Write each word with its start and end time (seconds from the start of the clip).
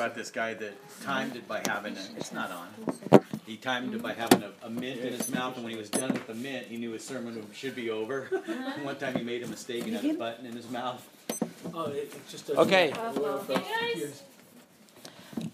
about 0.00 0.14
this 0.14 0.30
guy 0.30 0.54
that 0.54 0.72
timed 1.02 1.36
it 1.36 1.46
by 1.46 1.60
having 1.66 1.94
a, 1.94 2.00
it's 2.16 2.32
not 2.32 2.50
on. 2.50 2.68
He 3.44 3.58
timed 3.58 3.94
it 3.94 4.02
by 4.02 4.14
having 4.14 4.42
a, 4.42 4.50
a 4.62 4.70
mint 4.70 4.98
in 5.00 5.12
his 5.12 5.28
mouth, 5.28 5.56
and 5.56 5.64
when 5.64 5.74
he 5.74 5.78
was 5.78 5.90
done 5.90 6.10
with 6.14 6.26
the 6.26 6.32
mint, 6.32 6.68
he 6.68 6.78
knew 6.78 6.92
his 6.92 7.04
sermon 7.04 7.46
should 7.52 7.76
be 7.76 7.90
over. 7.90 8.22
One 8.82 8.96
time 8.96 9.14
he 9.16 9.22
made 9.22 9.42
a 9.42 9.46
mistake 9.46 9.84
and 9.84 9.94
had 9.96 10.04
a 10.06 10.14
button 10.14 10.46
in 10.46 10.56
his 10.56 10.70
mouth. 10.70 11.06
Oh, 11.74 11.90
it, 11.90 12.14
it 12.16 12.28
just 12.30 12.48
Okay. 12.48 12.94
Yes. 13.94 14.22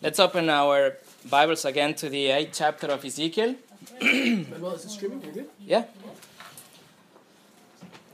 Let's 0.01 0.21
open 0.21 0.49
our 0.49 0.97
Bibles 1.29 1.65
again 1.65 1.95
to 1.95 2.09
the 2.09 2.27
eighth 2.27 2.55
chapter 2.57 2.87
of 2.87 3.05
Ezekiel. 3.05 3.57
Manuel, 4.01 4.75
is 4.75 4.85
it 4.85 4.91
streaming? 4.91 5.23
You're 5.25 5.33
good? 5.33 5.49
Yeah. 5.61 5.85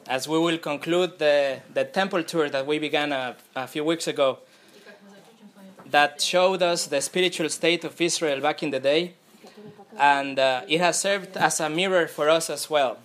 As 0.07 0.27
we 0.27 0.39
will 0.39 0.59
conclude 0.59 1.19
the, 1.19 1.61
the 1.75 1.85
temple 1.85 2.23
tour 2.25 2.49
that 2.49 2.67
we 2.67 2.79
began 2.79 3.13
a, 3.13 3.37
a 3.55 3.67
few 3.67 3.85
weeks 3.85 4.07
ago, 4.09 4.39
that 5.93 6.21
showed 6.21 6.63
us 6.63 6.87
the 6.87 7.01
spiritual 7.01 7.49
state 7.49 7.85
of 7.85 8.01
Israel 8.01 8.41
back 8.41 8.63
in 8.63 8.71
the 8.71 8.81
day, 8.81 9.13
and 9.99 10.39
uh, 10.39 10.63
it 10.67 10.81
has 10.81 10.99
served 10.99 11.37
as 11.37 11.61
a 11.61 11.69
mirror 11.69 12.09
for 12.09 12.29
us 12.29 12.51
as 12.51 12.69
well. 12.69 12.99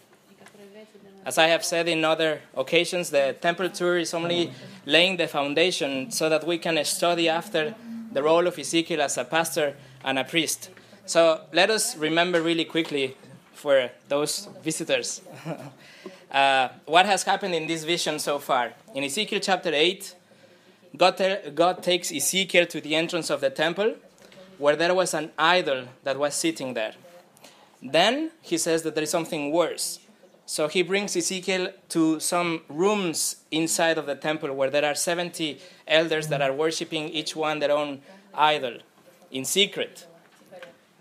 As 1.26 1.38
I 1.38 1.48
have 1.48 1.66
said 1.66 1.90
in 1.90 2.06
other 2.06 2.40
occasions, 2.56 3.10
the 3.10 3.36
temple 3.42 3.70
tour 3.70 3.98
is 3.98 4.14
only 4.14 4.54
laying 4.86 5.18
the 5.18 5.28
foundation 5.28 6.10
so 6.10 6.30
that 6.30 6.48
we 6.48 6.58
can 6.58 6.84
study 6.86 7.28
after 7.28 7.76
the 8.14 8.24
role 8.24 8.48
of 8.48 8.58
Ezekiel 8.58 9.02
as 9.02 9.18
a 9.18 9.26
pastor 9.26 9.76
and 10.06 10.18
a 10.18 10.24
priest. 10.24 10.70
So 11.06 11.42
let 11.52 11.70
us 11.70 11.98
remember 11.98 12.42
really 12.42 12.64
quickly 12.64 13.18
for 13.54 13.90
those 14.08 14.48
visitors 14.64 15.22
uh, 16.32 16.70
what 16.86 17.06
has 17.06 17.24
happened 17.24 17.56
in 17.56 17.68
this 17.68 17.84
vision 17.84 18.20
so 18.20 18.40
far. 18.40 18.72
In 18.96 19.04
Ezekiel 19.04 19.42
chapter 19.42 19.72
8, 19.74 20.16
God, 20.98 21.18
te- 21.18 21.52
God 21.54 21.84
takes 21.84 22.12
Ezekiel 22.12 22.66
to 22.68 22.82
the 22.82 22.96
entrance 22.96 23.30
of 23.30 23.42
the 23.42 23.50
temple 23.50 23.96
where 24.58 24.76
there 24.76 24.94
was 24.94 25.14
an 25.14 25.32
idol 25.38 25.86
that 26.04 26.18
was 26.18 26.34
sitting 26.34 26.74
there. 26.74 26.94
Then 27.82 28.32
he 28.42 28.58
says 28.58 28.82
that 28.84 28.96
there 28.96 29.04
is 29.04 29.12
something 29.12 29.52
worse. 29.52 30.00
So 30.46 30.68
he 30.68 30.82
brings 30.82 31.16
Ezekiel 31.16 31.74
to 31.90 32.20
some 32.20 32.62
rooms 32.70 33.38
inside 33.52 33.98
of 33.98 34.06
the 34.06 34.16
temple 34.16 34.54
where 34.54 34.70
there 34.70 34.86
are 34.86 34.96
70 34.96 35.60
elders 35.88 36.30
that 36.30 36.42
are 36.42 36.54
worshiping 36.54 37.10
each 37.10 37.36
one 37.36 37.60
their 37.60 37.72
own 37.72 38.02
idol 38.34 38.78
in 39.30 39.46
secret. 39.46 40.08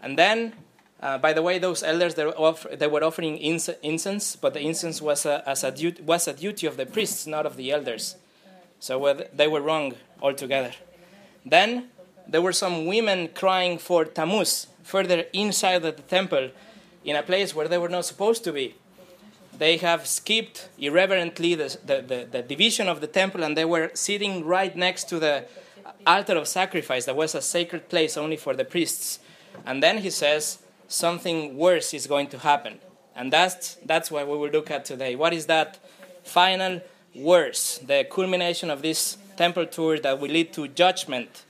And 0.03 0.19
then, 0.19 0.53
uh, 1.01 1.19
by 1.19 1.33
the 1.33 1.43
way, 1.43 1.59
those 1.59 1.83
elders 1.83 2.17
they 2.17 2.25
were, 2.25 2.37
off- 2.37 2.67
they 2.71 2.89
were 2.89 3.05
offering 3.05 3.39
ins- 3.39 3.71
incense, 3.83 4.37
but 4.37 4.53
the 4.53 4.61
incense 4.61 5.01
was 5.01 5.25
a, 5.25 5.49
as 5.49 5.65
a 5.65 5.71
dut- 5.71 6.01
was 6.03 6.27
a 6.29 6.33
duty 6.33 6.67
of 6.67 6.77
the 6.77 6.85
priests, 6.85 7.27
not 7.27 7.47
of 7.47 7.57
the 7.57 7.71
elders. 7.71 8.17
So 8.81 9.27
they 9.33 9.49
were 9.49 9.61
wrong 9.61 9.95
altogether. 10.21 10.73
Then 11.45 11.89
there 12.27 12.43
were 12.43 12.53
some 12.53 12.87
women 12.87 13.29
crying 13.29 13.79
for 13.79 14.05
Tammuz 14.05 14.67
further 14.83 15.25
inside 15.33 15.83
the 15.83 15.93
temple 15.93 16.51
in 17.05 17.17
a 17.17 17.23
place 17.23 17.55
where 17.55 17.69
they 17.69 17.79
were 17.79 17.89
not 17.89 18.05
supposed 18.05 18.45
to 18.45 18.53
be. 18.53 18.75
They 19.57 19.79
have 19.79 20.07
skipped 20.07 20.69
irreverently 20.79 21.55
the, 21.55 21.79
the, 21.85 22.03
the, 22.03 22.29
the 22.31 22.43
division 22.43 22.89
of 22.89 23.01
the 23.01 23.07
temple 23.07 23.43
and 23.43 23.57
they 23.57 23.65
were 23.65 23.91
sitting 23.95 24.45
right 24.45 24.75
next 24.77 25.09
to 25.09 25.19
the 25.19 25.47
altar 26.07 26.37
of 26.37 26.47
sacrifice 26.47 27.07
that 27.07 27.17
was 27.17 27.35
a 27.35 27.41
sacred 27.41 27.89
place 27.89 28.17
only 28.17 28.37
for 28.37 28.55
the 28.55 28.65
priests. 28.65 29.19
And 29.65 29.83
then 29.83 29.99
he 29.99 30.11
says 30.11 30.59
something 30.89 31.57
worse 31.57 31.95
is 31.95 32.07
going 32.07 32.29
to 32.29 32.39
happen. 32.39 32.79
And 33.15 33.33
that's, 33.33 33.77
that's 33.85 34.11
what 34.11 34.29
we 34.29 34.37
will 34.37 34.51
look 34.51 34.71
at 34.71 34.85
today. 34.85 35.17
What 35.17 35.33
is 35.33 35.47
that 35.47 35.79
final 36.23 36.83
worse, 37.17 37.79
the 37.79 38.07
culmination 38.11 38.71
of 38.71 38.83
this 38.83 39.17
temple 39.37 39.67
tour 39.67 39.99
that 40.01 40.19
will 40.19 40.31
lead 40.31 40.53
to 40.55 40.69
judgment? 40.69 41.45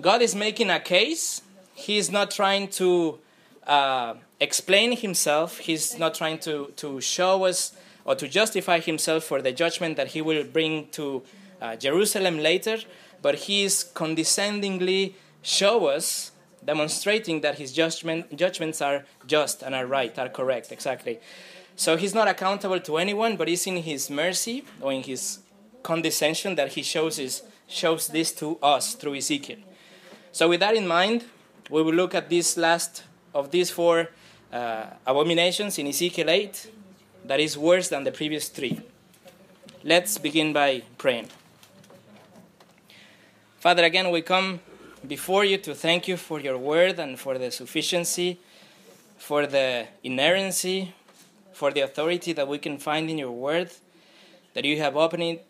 God 0.00 0.22
is 0.22 0.34
making 0.34 0.70
a 0.70 0.80
case. 0.80 1.42
He 1.74 1.98
is 1.98 2.10
not 2.10 2.30
trying 2.30 2.68
to 2.68 3.18
uh, 3.66 4.14
explain 4.40 4.96
himself. 4.96 5.58
He's 5.58 5.98
not 5.98 6.14
trying 6.14 6.38
to, 6.40 6.72
to 6.76 7.00
show 7.00 7.44
us 7.44 7.72
or 8.04 8.14
to 8.14 8.28
justify 8.28 8.78
himself 8.80 9.24
for 9.24 9.42
the 9.42 9.52
judgment 9.52 9.96
that 9.96 10.08
he 10.08 10.22
will 10.22 10.44
bring 10.44 10.88
to 10.92 11.22
uh, 11.60 11.76
Jerusalem 11.76 12.38
later, 12.38 12.78
but 13.22 13.34
he 13.34 13.64
is 13.64 13.82
condescendingly 13.82 15.16
show 15.42 15.86
us, 15.86 16.32
demonstrating 16.64 17.40
that 17.40 17.58
his 17.58 17.72
judgment, 17.72 18.36
judgments 18.36 18.80
are 18.80 19.04
just 19.26 19.62
and 19.62 19.74
are 19.74 19.86
right, 19.86 20.16
are 20.18 20.28
correct, 20.28 20.70
exactly. 20.70 21.18
So 21.76 21.98
he's 21.98 22.14
not 22.14 22.26
accountable 22.26 22.80
to 22.80 22.96
anyone, 22.96 23.36
but 23.36 23.48
it's 23.50 23.66
in 23.66 23.76
his 23.76 24.08
mercy 24.08 24.64
or 24.80 24.92
in 24.92 25.02
his 25.02 25.40
condescension 25.82 26.54
that 26.56 26.72
he 26.72 26.82
shows, 26.82 27.18
his, 27.18 27.42
shows 27.68 28.08
this 28.08 28.32
to 28.32 28.58
us 28.62 28.94
through 28.94 29.16
Ezekiel. 29.16 29.58
So 30.32 30.48
with 30.48 30.60
that 30.60 30.74
in 30.74 30.88
mind, 30.88 31.24
we 31.70 31.82
will 31.82 31.92
look 31.92 32.14
at 32.14 32.30
this 32.30 32.56
last 32.56 33.04
of 33.34 33.50
these 33.50 33.70
four 33.70 34.08
uh, 34.52 34.86
abominations 35.06 35.78
in 35.78 35.86
Ezekiel 35.86 36.30
8 36.30 36.70
that 37.26 37.40
is 37.40 37.58
worse 37.58 37.88
than 37.88 38.04
the 38.04 38.12
previous 38.12 38.48
three. 38.48 38.80
Let's 39.84 40.16
begin 40.16 40.52
by 40.54 40.82
praying. 40.96 41.28
Father, 43.58 43.84
again, 43.84 44.10
we 44.10 44.22
come 44.22 44.60
before 45.06 45.44
you 45.44 45.58
to 45.58 45.74
thank 45.74 46.08
you 46.08 46.16
for 46.16 46.40
your 46.40 46.56
word 46.56 46.98
and 46.98 47.18
for 47.18 47.36
the 47.36 47.50
sufficiency, 47.50 48.38
for 49.18 49.46
the 49.46 49.86
inerrancy, 50.02 50.94
for 51.56 51.72
the 51.72 51.80
authority 51.80 52.34
that 52.34 52.46
we 52.46 52.58
can 52.58 52.76
find 52.76 53.08
in 53.08 53.16
your 53.16 53.30
word, 53.30 53.70
that 54.52 54.66
you 54.66 54.76
have 54.76 54.94
opened 54.94 55.22
it, 55.22 55.46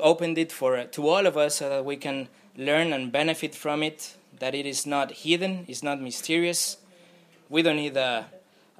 opened 0.00 0.36
it 0.36 0.50
for, 0.50 0.82
to 0.82 1.08
all 1.08 1.26
of 1.26 1.36
us 1.36 1.56
so 1.56 1.68
that 1.68 1.84
we 1.84 1.96
can 1.96 2.26
learn 2.56 2.92
and 2.92 3.12
benefit 3.12 3.54
from 3.54 3.84
it, 3.84 4.16
that 4.40 4.52
it 4.52 4.66
is 4.66 4.84
not 4.84 5.12
hidden, 5.12 5.64
it's 5.68 5.84
not 5.84 6.00
mysterious. 6.00 6.78
We 7.48 7.62
don't 7.62 7.76
need 7.76 7.96
a, 7.96 8.26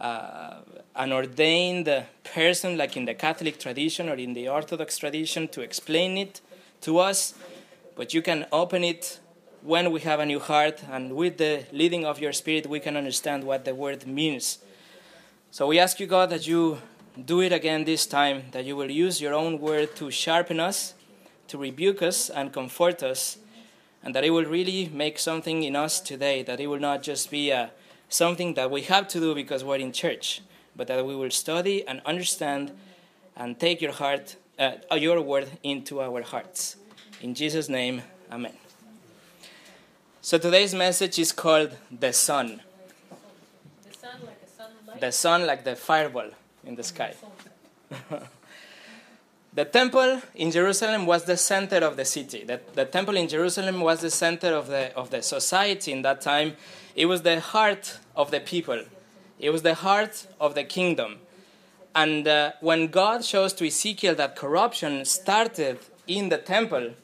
uh, 0.00 0.54
an 0.96 1.12
ordained 1.12 1.88
person 2.24 2.76
like 2.76 2.96
in 2.96 3.04
the 3.04 3.14
Catholic 3.14 3.60
tradition 3.60 4.08
or 4.08 4.14
in 4.16 4.34
the 4.34 4.48
Orthodox 4.48 4.98
tradition 4.98 5.46
to 5.48 5.60
explain 5.60 6.18
it 6.18 6.40
to 6.80 6.98
us, 6.98 7.34
but 7.94 8.12
you 8.12 8.20
can 8.20 8.46
open 8.50 8.82
it 8.82 9.20
when 9.62 9.92
we 9.92 10.00
have 10.00 10.18
a 10.18 10.26
new 10.26 10.40
heart, 10.40 10.82
and 10.90 11.14
with 11.14 11.38
the 11.38 11.66
leading 11.70 12.04
of 12.04 12.18
your 12.18 12.32
Spirit, 12.32 12.66
we 12.66 12.80
can 12.80 12.96
understand 12.96 13.44
what 13.44 13.64
the 13.64 13.74
word 13.76 14.08
means. 14.08 14.58
So 15.54 15.69
we 15.69 15.78
ask 15.78 16.00
you, 16.00 16.09
God, 16.09 16.31
that 16.31 16.48
you 16.48 16.78
do 17.26 17.41
it 17.41 17.53
again 17.53 17.84
this 17.84 18.06
time, 18.06 18.42
that 18.50 18.65
you 18.65 18.75
will 18.75 18.91
use 18.91 19.20
your 19.20 19.34
own 19.34 19.60
word 19.60 19.94
to 19.94 20.10
sharpen 20.10 20.59
us, 20.59 20.94
to 21.47 21.56
rebuke 21.56 22.03
us, 22.03 22.28
and 22.28 22.53
comfort 22.53 23.04
us, 23.04 23.38
and 24.03 24.16
that 24.16 24.25
it 24.25 24.31
will 24.31 24.47
really 24.47 24.91
make 24.93 25.16
something 25.16 25.62
in 25.62 25.76
us 25.76 26.00
today, 26.00 26.43
that 26.43 26.59
it 26.59 26.66
will 26.66 26.81
not 26.81 27.04
just 27.04 27.31
be 27.31 27.50
a, 27.50 27.70
something 28.09 28.54
that 28.54 28.69
we 28.69 28.82
have 28.82 29.06
to 29.06 29.20
do 29.20 29.32
because 29.32 29.62
we're 29.62 29.76
in 29.76 29.93
church, 29.93 30.43
but 30.75 30.88
that 30.88 31.06
we 31.06 31.14
will 31.14 31.31
study 31.31 31.87
and 31.87 32.03
understand 32.04 32.72
and 33.37 33.60
take 33.60 33.81
your 33.81 33.93
heart, 33.93 34.34
uh, 34.59 34.72
your 34.97 35.20
word 35.20 35.48
into 35.62 36.00
our 36.00 36.22
hearts. 36.22 36.75
In 37.22 37.32
Jesus' 37.32 37.69
name, 37.69 38.03
amen. 38.28 38.54
So 40.20 40.37
today's 40.37 40.75
message 40.75 41.16
is 41.20 41.31
called 41.31 41.76
The 41.97 42.12
Sun. 42.12 42.60
The 43.88 43.97
sun 43.97 44.19
like 44.26 44.41
a 44.44 44.50
sunlight. 44.50 44.84
The 45.00 45.10
sun 45.12 45.47
like 45.47 45.65
the 45.65 45.77
fireball 45.77 46.31
in 46.65 46.77
the 46.77 46.82
sky. 46.82 47.15
the 49.55 49.65
temple 49.65 50.21
in 50.34 50.50
Jerusalem 50.50 51.06
was 51.06 51.25
the 51.25 51.37
center 51.37 51.78
of 51.78 51.97
the 51.97 52.05
city. 52.05 52.44
The, 52.44 52.60
the 52.75 52.84
temple 52.84 53.16
in 53.16 53.28
Jerusalem 53.28 53.81
was 53.81 54.00
the 54.00 54.10
center 54.10 54.49
of 54.49 54.69
the, 54.69 54.94
of 54.97 55.10
the 55.10 55.22
society 55.22 55.93
in 55.93 56.03
that 56.03 56.21
time. 56.21 56.55
It 56.94 57.06
was 57.06 57.22
the 57.22 57.41
heart 57.41 57.99
of 58.16 58.31
the 58.31 58.41
people, 58.41 58.84
it 59.38 59.50
was 59.50 59.62
the 59.62 59.75
heart 59.75 60.27
of 60.41 60.55
the 60.55 60.65
kingdom. 60.65 61.19
And 61.94 62.26
uh, 62.26 62.53
when 62.61 62.88
God 62.88 63.25
shows 63.25 63.53
to 63.55 63.66
Ezekiel 63.66 64.16
that 64.16 64.34
corruption 64.34 65.05
started 65.05 65.78
in 66.09 66.28
the 66.28 66.38
temple, 66.38 66.94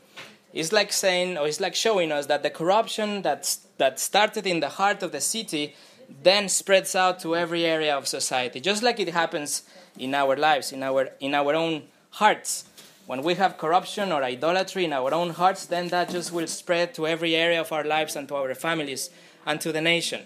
it's 0.53 0.73
like 0.73 0.93
saying, 0.93 1.39
or 1.39 1.47
it's 1.47 1.61
like 1.61 1.77
showing 1.77 2.11
us 2.11 2.27
that 2.27 2.43
the 2.43 2.51
corruption 2.51 3.23
that, 3.23 3.57
that 3.79 4.01
started 4.01 4.47
in 4.47 4.61
the 4.61 4.69
heart 4.69 5.03
of 5.05 5.13
the 5.13 5.21
city 5.21 5.77
then 6.23 6.49
spreads 6.49 6.95
out 6.95 7.21
to 7.21 7.37
every 7.37 7.65
area 7.65 7.97
of 7.97 8.09
society, 8.09 8.61
just 8.61 8.83
like 8.83 8.99
it 9.01 9.09
happens 9.09 9.63
in 9.99 10.15
our 10.15 10.37
lives, 10.37 10.73
in 10.73 10.83
our, 10.83 11.11
in 11.21 11.35
our 11.35 11.55
own 11.55 11.85
hearts. 12.11 12.65
When 13.07 13.23
we 13.23 13.35
have 13.35 13.59
corruption 13.59 14.13
or 14.13 14.23
idolatry 14.23 14.85
in 14.85 14.93
our 14.93 15.13
own 15.13 15.31
hearts, 15.31 15.67
then 15.67 15.89
that 15.89 16.11
just 16.11 16.33
will 16.33 16.47
spread 16.47 16.95
to 16.95 17.07
every 17.07 17.35
area 17.35 17.61
of 17.61 17.73
our 17.73 17.85
lives 17.85 18.17
and 18.17 18.29
to 18.29 18.37
our 18.37 18.55
families 18.55 19.11
and 19.47 19.61
to 19.61 19.73
the 19.73 19.81
nation. 19.81 20.23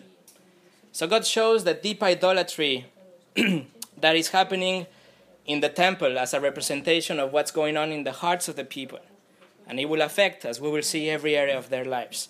So 0.93 1.07
God 1.07 1.27
shows 1.27 1.65
the 1.65 1.75
deep 1.75 2.03
idolatry 2.03 2.87
that 3.35 4.17
is 4.17 4.29
happening 4.29 4.87
in 5.47 5.61
the 5.61 5.69
temple 5.69 6.19
as 6.19 6.35
a 6.35 6.41
representation 6.41 7.19
of 7.19 7.33
what's 7.33 7.51
going 7.51 7.77
on 7.77 7.91
in 7.91 8.05
the 8.05 8.13
hearts 8.13 8.49
of 8.49 8.57
the 8.57 8.65
people. 8.65 9.01
And 9.67 9.81
it 9.81 9.89
will 9.89 10.03
affect, 10.03 10.45
as 10.45 10.61
we 10.61 10.71
will 10.71 10.83
see, 10.83 11.09
every 11.09 11.37
area 11.37 11.57
of 11.57 11.71
their 11.71 11.85
lives. 11.85 12.29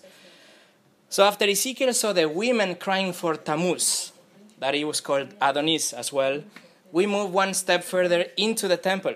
So 1.15 1.23
after 1.23 1.45
Ezekiel 1.45 1.93
saw 1.93 2.11
the 2.11 2.27
women 2.27 2.75
crying 2.75 3.13
for 3.13 3.37
Tammuz, 3.37 4.11
that 4.59 4.75
it 4.75 4.83
was 4.83 4.99
called 4.99 5.33
Adonis 5.39 5.93
as 5.93 6.11
well, 6.11 6.43
we 6.91 7.07
move 7.07 7.33
one 7.33 7.53
step 7.53 7.85
further 7.85 8.25
into 8.35 8.67
the 8.67 8.75
temple. 8.75 9.15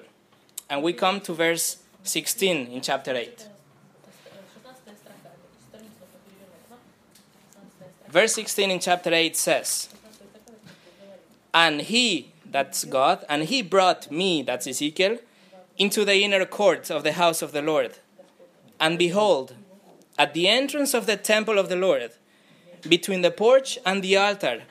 And 0.70 0.82
we 0.82 0.94
come 0.94 1.20
to 1.20 1.34
verse 1.34 1.80
16 2.04 2.68
in 2.68 2.80
chapter 2.80 3.14
8. 3.14 3.50
Verse 8.08 8.34
16 8.34 8.72
in 8.72 8.80
chapter 8.80 9.14
8 9.14 9.36
says, 9.36 9.90
And 11.54 11.82
he, 11.82 12.32
that's 12.50 12.86
God, 12.86 13.26
and 13.28 13.44
he 13.44 13.62
brought 13.62 14.10
me, 14.10 14.42
that's 14.42 14.68
Ezekiel, 14.68 15.18
into 15.78 16.06
the 16.06 16.24
inner 16.24 16.46
court 16.46 16.90
of 16.90 17.04
the 17.04 17.12
house 17.12 17.42
of 17.42 17.52
the 17.52 17.62
Lord. 17.62 17.98
And 18.80 18.98
behold, 18.98 19.54
at 20.20 20.34
the 20.34 20.50
entrance 20.50 20.94
of 20.94 21.06
the 21.06 21.16
temple 21.16 21.58
of 21.58 21.70
the 21.70 21.78
Lord, 21.78 22.12
between 22.88 23.22
the 23.22 23.32
porch 23.32 23.80
and 23.86 24.04
the 24.04 24.18
altar, 24.18 24.64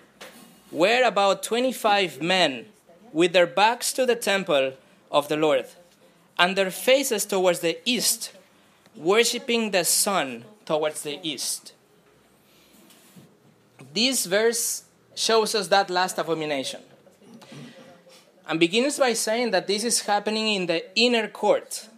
were 0.70 1.02
about 1.02 1.42
25 1.42 2.20
men 2.20 2.66
with 3.14 3.32
their 3.32 3.46
backs 3.46 3.90
to 3.94 4.04
the 4.04 4.14
temple 4.14 4.74
of 5.10 5.28
the 5.28 5.38
Lord, 5.38 5.64
and 6.38 6.54
their 6.54 6.70
faces 6.70 7.24
towards 7.24 7.60
the 7.60 7.78
east, 7.88 8.32
worshipping 8.94 9.70
the 9.70 9.84
sun 9.84 10.44
towards 10.66 11.00
the 11.00 11.18
east. 11.22 11.72
This 13.94 14.26
verse 14.26 14.84
shows 15.14 15.54
us 15.54 15.68
that 15.68 15.88
last 15.88 16.18
abomination. 16.18 16.82
And 18.46 18.60
begins 18.60 18.98
by 18.98 19.14
saying 19.14 19.50
that 19.52 19.66
this 19.66 19.82
is 19.82 20.02
happening 20.02 20.54
in 20.54 20.66
the 20.66 20.84
inner 20.94 21.26
court, 21.26 21.88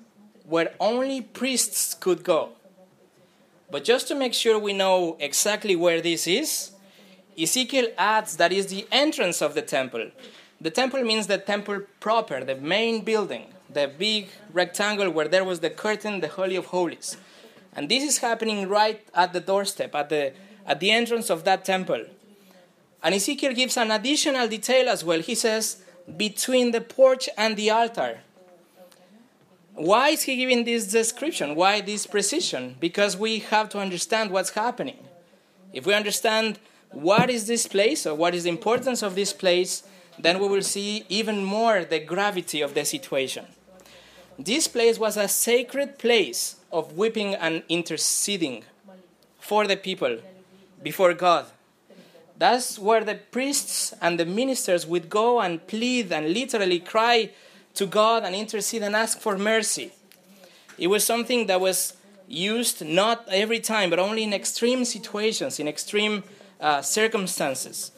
where 0.44 0.72
only 0.78 1.20
priests 1.20 1.94
could 1.94 2.22
go. 2.22 2.50
But 3.70 3.84
just 3.84 4.08
to 4.08 4.14
make 4.14 4.34
sure 4.34 4.58
we 4.58 4.72
know 4.72 5.16
exactly 5.20 5.76
where 5.76 6.00
this 6.00 6.26
is, 6.26 6.72
Ezekiel 7.40 7.88
adds 7.96 8.36
that 8.36 8.52
is 8.52 8.66
the 8.66 8.86
entrance 8.90 9.40
of 9.40 9.54
the 9.54 9.62
temple. 9.62 10.10
The 10.60 10.70
temple 10.70 11.02
means 11.02 11.26
the 11.26 11.38
temple 11.38 11.82
proper, 12.00 12.44
the 12.44 12.56
main 12.56 13.02
building, 13.02 13.46
the 13.72 13.90
big 13.96 14.28
rectangle 14.52 15.10
where 15.10 15.28
there 15.28 15.44
was 15.44 15.60
the 15.60 15.70
curtain, 15.70 16.20
the 16.20 16.28
Holy 16.28 16.56
of 16.56 16.66
Holies. 16.66 17.16
And 17.74 17.88
this 17.88 18.02
is 18.02 18.18
happening 18.18 18.68
right 18.68 19.00
at 19.14 19.32
the 19.32 19.40
doorstep, 19.40 19.94
at 19.94 20.08
the, 20.08 20.32
at 20.66 20.80
the 20.80 20.90
entrance 20.90 21.30
of 21.30 21.44
that 21.44 21.64
temple. 21.64 22.04
And 23.02 23.14
Ezekiel 23.14 23.54
gives 23.54 23.76
an 23.76 23.90
additional 23.90 24.48
detail 24.48 24.88
as 24.88 25.04
well. 25.04 25.20
He 25.20 25.34
says, 25.34 25.82
between 26.16 26.72
the 26.72 26.80
porch 26.80 27.28
and 27.38 27.56
the 27.56 27.70
altar. 27.70 28.20
Why 29.80 30.10
is 30.10 30.24
he 30.24 30.36
giving 30.36 30.64
this 30.64 30.86
description? 30.88 31.54
Why 31.54 31.80
this 31.80 32.06
precision? 32.06 32.76
Because 32.78 33.16
we 33.16 33.38
have 33.38 33.70
to 33.70 33.78
understand 33.78 34.30
what's 34.30 34.50
happening. 34.50 34.98
If 35.72 35.86
we 35.86 35.94
understand 35.94 36.58
what 36.90 37.30
is 37.30 37.46
this 37.46 37.66
place 37.66 38.04
or 38.06 38.14
what 38.14 38.34
is 38.34 38.44
the 38.44 38.50
importance 38.50 39.02
of 39.02 39.14
this 39.14 39.32
place, 39.32 39.82
then 40.18 40.38
we 40.38 40.48
will 40.48 40.60
see 40.60 41.06
even 41.08 41.42
more 41.42 41.82
the 41.82 41.98
gravity 41.98 42.60
of 42.60 42.74
the 42.74 42.84
situation. 42.84 43.46
This 44.38 44.68
place 44.68 44.98
was 44.98 45.16
a 45.16 45.28
sacred 45.28 45.98
place 45.98 46.56
of 46.70 46.98
weeping 46.98 47.34
and 47.34 47.62
interceding 47.70 48.64
for 49.38 49.66
the 49.66 49.78
people 49.78 50.18
before 50.82 51.14
God. 51.14 51.46
That's 52.36 52.78
where 52.78 53.02
the 53.02 53.14
priests 53.14 53.94
and 54.02 54.20
the 54.20 54.26
ministers 54.26 54.86
would 54.86 55.08
go 55.08 55.40
and 55.40 55.66
plead 55.66 56.12
and 56.12 56.34
literally 56.34 56.80
cry 56.80 57.30
to 57.74 57.86
God 57.86 58.24
and 58.24 58.34
intercede 58.34 58.82
and 58.82 58.94
ask 58.96 59.18
for 59.18 59.38
mercy. 59.38 59.92
It 60.78 60.88
was 60.88 61.04
something 61.04 61.46
that 61.46 61.60
was 61.60 61.94
used 62.26 62.84
not 62.84 63.26
every 63.28 63.60
time, 63.60 63.90
but 63.90 63.98
only 63.98 64.22
in 64.22 64.32
extreme 64.32 64.84
situations, 64.84 65.58
in 65.58 65.68
extreme 65.68 66.22
uh, 66.60 66.82
circumstances. 66.82 67.92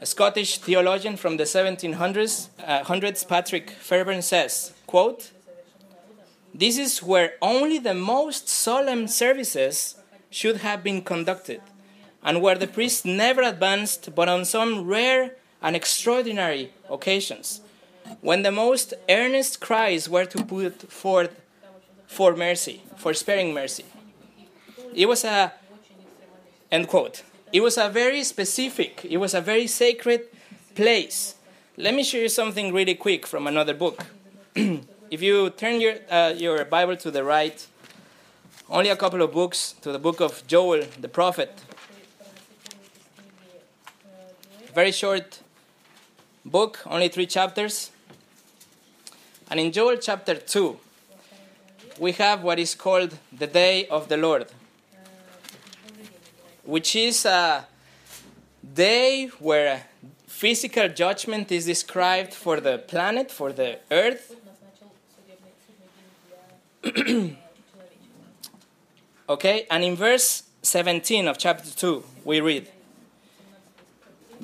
A 0.00 0.06
Scottish 0.06 0.58
theologian 0.58 1.16
from 1.16 1.36
the 1.36 1.44
1700s, 1.44 2.48
uh, 2.66 2.84
hundreds, 2.84 3.24
Patrick 3.24 3.70
Fairbairn 3.70 4.22
says, 4.22 4.72
quote, 4.86 5.30
This 6.52 6.78
is 6.78 7.02
where 7.02 7.34
only 7.40 7.78
the 7.78 7.94
most 7.94 8.48
solemn 8.48 9.06
services 9.08 9.96
should 10.30 10.58
have 10.58 10.82
been 10.82 11.02
conducted 11.02 11.60
and 12.22 12.40
where 12.40 12.56
the 12.56 12.66
priest 12.66 13.04
never 13.04 13.42
advanced 13.42 14.14
but 14.14 14.28
on 14.28 14.44
some 14.44 14.86
rare 14.86 15.36
and 15.62 15.76
extraordinary 15.76 16.72
occasions, 16.90 17.60
when 18.20 18.42
the 18.42 18.52
most 18.52 18.94
earnest 19.08 19.60
cries 19.60 20.08
were 20.08 20.24
to 20.24 20.44
put 20.44 20.90
forth 20.90 21.40
for 22.06 22.36
mercy, 22.36 22.82
for 22.96 23.12
sparing 23.14 23.52
mercy. 23.52 23.84
It 24.94 25.06
was 25.06 25.24
a, 25.24 25.52
end 26.70 26.88
quote, 26.88 27.22
it 27.52 27.60
was 27.60 27.76
a 27.76 27.88
very 27.88 28.22
specific, 28.24 29.04
it 29.04 29.16
was 29.16 29.34
a 29.34 29.40
very 29.40 29.66
sacred 29.66 30.22
place. 30.74 31.34
Let 31.76 31.94
me 31.94 32.04
show 32.04 32.18
you 32.18 32.28
something 32.28 32.72
really 32.72 32.94
quick 32.94 33.26
from 33.26 33.46
another 33.46 33.74
book. 33.74 34.06
if 34.54 35.22
you 35.22 35.50
turn 35.50 35.80
your, 35.80 35.94
uh, 36.10 36.34
your 36.36 36.64
Bible 36.64 36.96
to 36.96 37.10
the 37.10 37.24
right, 37.24 37.66
only 38.70 38.90
a 38.90 38.96
couple 38.96 39.22
of 39.22 39.32
books 39.32 39.74
to 39.82 39.92
the 39.92 39.98
book 39.98 40.20
of 40.20 40.46
Joel 40.46 40.84
the 41.00 41.08
prophet, 41.08 41.60
very 44.74 44.90
short 44.90 45.40
book, 46.44 46.80
only 46.86 47.08
three 47.08 47.26
chapters. 47.26 47.90
And 49.50 49.60
in 49.60 49.72
Joel 49.72 49.96
chapter 49.96 50.34
2, 50.34 50.78
we 51.98 52.12
have 52.12 52.42
what 52.42 52.58
is 52.58 52.74
called 52.74 53.16
the 53.32 53.46
day 53.46 53.86
of 53.88 54.08
the 54.08 54.16
Lord, 54.16 54.46
which 56.64 56.96
is 56.96 57.24
a 57.24 57.66
day 58.74 59.26
where 59.38 59.84
physical 60.26 60.88
judgment 60.88 61.52
is 61.52 61.66
described 61.66 62.34
for 62.34 62.60
the 62.60 62.78
planet, 62.78 63.30
for 63.30 63.52
the 63.52 63.78
earth. 63.90 64.34
okay, 69.28 69.66
and 69.70 69.84
in 69.84 69.94
verse 69.96 70.42
17 70.62 71.28
of 71.28 71.38
chapter 71.38 71.70
2, 71.70 72.02
we 72.24 72.40
read 72.40 72.68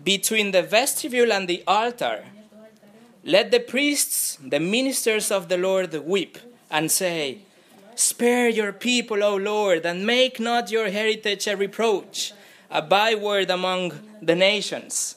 between 0.05 0.53
the 0.53 0.63
vestibule 0.63 1.33
and 1.33 1.49
the 1.49 1.63
altar, 1.67 2.25
let 3.25 3.51
the 3.51 3.61
priests, 3.61 4.39
the 4.43 4.61
ministers 4.61 5.31
of 5.31 5.49
the 5.49 5.59
Lord, 5.59 5.95
weep 6.07 6.39
and 6.71 6.91
say, 6.91 7.39
Spare 7.95 8.49
your 8.49 8.73
people, 8.73 9.23
O 9.23 9.37
Lord, 9.37 9.85
and 9.85 10.07
make 10.07 10.41
not 10.41 10.71
your 10.71 10.89
heritage 10.89 11.47
a 11.47 11.57
reproach, 11.57 12.33
a 12.71 12.81
byword 12.81 13.51
among 13.51 13.93
the 14.23 14.35
nations. 14.35 15.17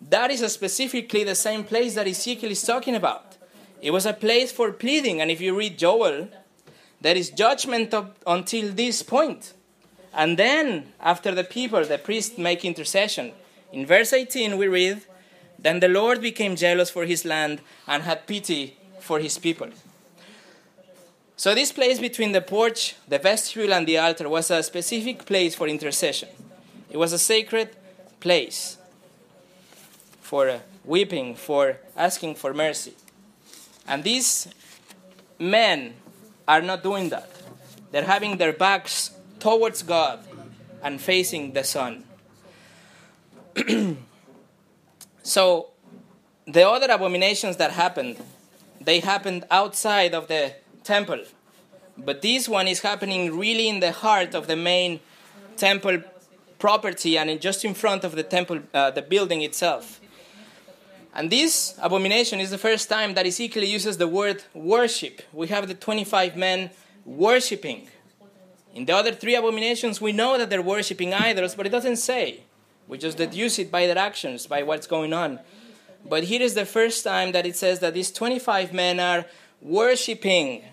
That 0.00 0.30
is 0.30 0.40
specifically 0.52 1.24
the 1.24 1.34
same 1.34 1.64
place 1.64 1.94
that 1.96 2.06
Ezekiel 2.06 2.52
is 2.52 2.62
talking 2.62 2.94
about. 2.94 3.36
It 3.82 3.90
was 3.90 4.06
a 4.06 4.12
place 4.12 4.52
for 4.52 4.72
pleading, 4.72 5.20
and 5.20 5.30
if 5.30 5.40
you 5.40 5.56
read 5.56 5.76
Joel, 5.76 6.28
there 7.00 7.16
is 7.16 7.30
judgment 7.30 7.92
up 7.94 8.16
until 8.26 8.72
this 8.72 9.02
point. 9.02 9.54
And 10.14 10.38
then, 10.38 10.92
after 11.00 11.34
the 11.34 11.44
people, 11.44 11.84
the 11.84 11.98
priests 11.98 12.38
make 12.38 12.64
intercession. 12.64 13.32
In 13.72 13.86
verse 13.86 14.12
18, 14.12 14.56
we 14.56 14.68
read, 14.68 15.02
Then 15.62 15.80
the 15.80 15.88
Lord 15.88 16.20
became 16.20 16.56
jealous 16.56 16.90
for 16.90 17.04
his 17.04 17.24
land 17.24 17.60
and 17.86 18.02
had 18.02 18.26
pity 18.26 18.76
for 18.98 19.18
his 19.18 19.38
people. 19.38 19.68
So, 21.36 21.54
this 21.54 21.72
place 21.72 21.98
between 21.98 22.32
the 22.32 22.42
porch, 22.42 22.96
the 23.08 23.18
vestibule, 23.18 23.72
and 23.72 23.86
the 23.86 23.98
altar 23.98 24.28
was 24.28 24.50
a 24.50 24.62
specific 24.62 25.24
place 25.24 25.54
for 25.54 25.66
intercession. 25.68 26.28
It 26.90 26.98
was 26.98 27.12
a 27.12 27.18
sacred 27.18 27.70
place 28.20 28.76
for 30.20 30.48
uh, 30.50 30.58
weeping, 30.84 31.34
for 31.34 31.78
asking 31.96 32.34
for 32.34 32.52
mercy. 32.52 32.94
And 33.88 34.04
these 34.04 34.48
men 35.38 35.94
are 36.46 36.60
not 36.60 36.82
doing 36.82 37.08
that. 37.08 37.30
They're 37.90 38.04
having 38.04 38.36
their 38.36 38.52
backs 38.52 39.10
towards 39.38 39.82
God 39.82 40.20
and 40.82 41.00
facing 41.00 41.52
the 41.52 41.64
sun. 41.64 42.04
so, 45.30 45.68
the 46.44 46.68
other 46.68 46.92
abominations 46.92 47.56
that 47.58 47.70
happened, 47.70 48.16
they 48.80 48.98
happened 48.98 49.44
outside 49.48 50.12
of 50.12 50.26
the 50.26 50.54
temple. 50.82 51.22
But 51.96 52.20
this 52.20 52.48
one 52.48 52.66
is 52.66 52.80
happening 52.80 53.38
really 53.38 53.68
in 53.68 53.78
the 53.78 53.92
heart 53.92 54.34
of 54.34 54.48
the 54.48 54.56
main 54.56 54.98
temple 55.56 56.02
property 56.58 57.16
and 57.16 57.40
just 57.40 57.64
in 57.64 57.74
front 57.74 58.02
of 58.02 58.16
the 58.16 58.24
temple, 58.24 58.58
uh, 58.74 58.90
the 58.90 59.02
building 59.02 59.42
itself. 59.42 60.00
And 61.14 61.30
this 61.30 61.78
abomination 61.80 62.40
is 62.40 62.50
the 62.50 62.58
first 62.58 62.88
time 62.88 63.14
that 63.14 63.24
Ezekiel 63.24 63.62
uses 63.62 63.98
the 63.98 64.08
word 64.08 64.42
worship. 64.52 65.22
We 65.32 65.46
have 65.46 65.68
the 65.68 65.74
25 65.74 66.36
men 66.36 66.70
worshiping. 67.04 67.86
In 68.74 68.84
the 68.84 68.96
other 68.96 69.12
three 69.12 69.36
abominations, 69.36 70.00
we 70.00 70.10
know 70.10 70.36
that 70.38 70.50
they're 70.50 70.60
worshiping 70.60 71.14
idols, 71.14 71.54
but 71.54 71.66
it 71.66 71.70
doesn't 71.70 71.98
say. 71.98 72.40
We 72.90 72.98
just 72.98 73.18
deduce 73.18 73.60
it 73.60 73.70
by 73.70 73.86
their 73.86 73.96
actions, 73.96 74.48
by 74.48 74.64
what's 74.64 74.88
going 74.88 75.12
on. 75.12 75.38
But 76.04 76.24
here 76.24 76.42
is 76.42 76.54
the 76.54 76.66
first 76.66 77.04
time 77.04 77.30
that 77.30 77.46
it 77.46 77.54
says 77.54 77.78
that 77.78 77.94
these 77.94 78.10
25 78.10 78.72
men 78.72 78.98
are 78.98 79.26
worshiping, 79.62 80.64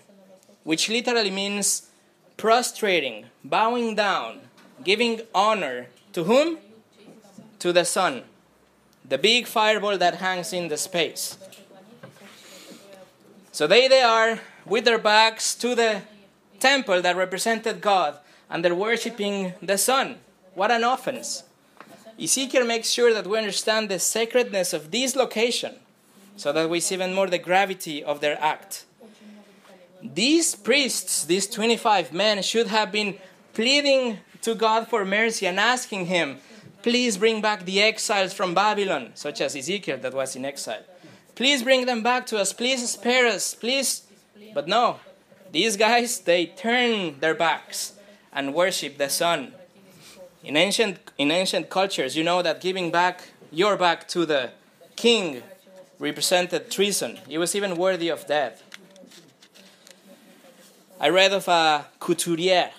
which 0.64 0.88
literally 0.88 1.30
means 1.30 1.88
prostrating, 2.36 3.26
bowing 3.44 3.94
down, 3.94 4.40
giving 4.82 5.20
honor 5.32 5.86
to 6.12 6.24
whom? 6.24 6.58
To 7.60 7.72
the 7.72 7.84
sun, 7.84 8.22
the 9.08 9.18
big 9.18 9.46
fireball 9.46 9.96
that 9.98 10.16
hangs 10.16 10.52
in 10.52 10.68
the 10.68 10.76
space. 10.76 11.38
So 13.52 13.66
they 13.66 13.86
they 13.86 14.02
are 14.02 14.40
with 14.66 14.84
their 14.84 14.98
backs 14.98 15.54
to 15.56 15.74
the 15.74 16.02
temple 16.58 17.00
that 17.02 17.16
represented 17.16 17.80
God, 17.80 18.18
and 18.50 18.64
they're 18.64 18.74
worshiping 18.74 19.54
the 19.62 19.78
sun. 19.78 20.18
What 20.54 20.70
an 20.70 20.84
offense. 20.84 21.44
Ezekiel 22.20 22.64
makes 22.64 22.90
sure 22.90 23.14
that 23.14 23.26
we 23.26 23.38
understand 23.38 23.88
the 23.88 23.98
sacredness 23.98 24.72
of 24.72 24.90
this 24.90 25.14
location 25.14 25.74
so 26.36 26.52
that 26.52 26.68
we 26.68 26.80
see 26.80 26.94
even 26.94 27.14
more 27.14 27.28
the 27.28 27.38
gravity 27.38 28.02
of 28.02 28.20
their 28.20 28.40
act. 28.42 28.84
These 30.02 30.54
priests, 30.54 31.24
these 31.24 31.46
25 31.46 32.12
men, 32.12 32.42
should 32.42 32.68
have 32.68 32.92
been 32.92 33.18
pleading 33.54 34.18
to 34.42 34.54
God 34.54 34.88
for 34.88 35.04
mercy 35.04 35.46
and 35.46 35.58
asking 35.58 36.06
Him, 36.06 36.38
please 36.82 37.16
bring 37.18 37.40
back 37.40 37.64
the 37.64 37.82
exiles 37.82 38.32
from 38.32 38.54
Babylon, 38.54 39.10
such 39.14 39.40
as 39.40 39.56
Ezekiel 39.56 39.98
that 39.98 40.14
was 40.14 40.36
in 40.36 40.44
exile. 40.44 40.82
Please 41.34 41.62
bring 41.62 41.86
them 41.86 42.02
back 42.02 42.26
to 42.26 42.38
us. 42.38 42.52
Please 42.52 42.88
spare 42.88 43.26
us. 43.26 43.54
Please. 43.54 44.02
But 44.54 44.66
no, 44.66 44.98
these 45.52 45.76
guys, 45.76 46.20
they 46.20 46.46
turn 46.46 47.20
their 47.20 47.34
backs 47.34 47.92
and 48.32 48.54
worship 48.54 48.98
the 48.98 49.08
sun. 49.08 49.54
In 50.44 50.56
ancient, 50.56 50.98
in 51.18 51.30
ancient 51.30 51.68
cultures, 51.68 52.16
you 52.16 52.22
know 52.22 52.42
that 52.42 52.60
giving 52.60 52.90
back 52.90 53.30
your 53.50 53.76
back 53.76 54.06
to 54.08 54.24
the 54.24 54.50
king 54.94 55.42
represented 55.98 56.70
treason. 56.70 57.18
It 57.28 57.38
was 57.38 57.54
even 57.56 57.76
worthy 57.76 58.08
of 58.08 58.26
death. 58.26 58.62
I 61.00 61.08
read 61.08 61.32
of 61.32 61.48
a 61.48 61.86
couturier 61.98 62.70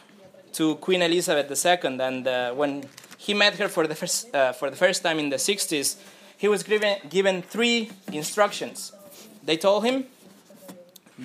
to 0.54 0.76
Queen 0.76 1.02
Elizabeth 1.02 1.66
II, 1.66 2.00
and 2.00 2.28
uh, 2.28 2.54
when 2.54 2.86
he 3.18 3.34
met 3.34 3.56
her 3.56 3.68
for 3.68 3.88
the 3.88 3.96
first, 3.96 4.34
uh, 4.34 4.54
for 4.54 4.70
the 4.70 4.76
first 4.76 5.04
time 5.04 5.20
in 5.20 5.30
the 5.30 5.38
60s, 5.38 5.98
he 6.38 6.48
was 6.48 6.64
given, 6.64 6.98
given 7.10 7.42
three 7.42 7.92
instructions. 8.12 8.94
They 9.44 9.58
told 9.58 9.86
him, 9.86 10.06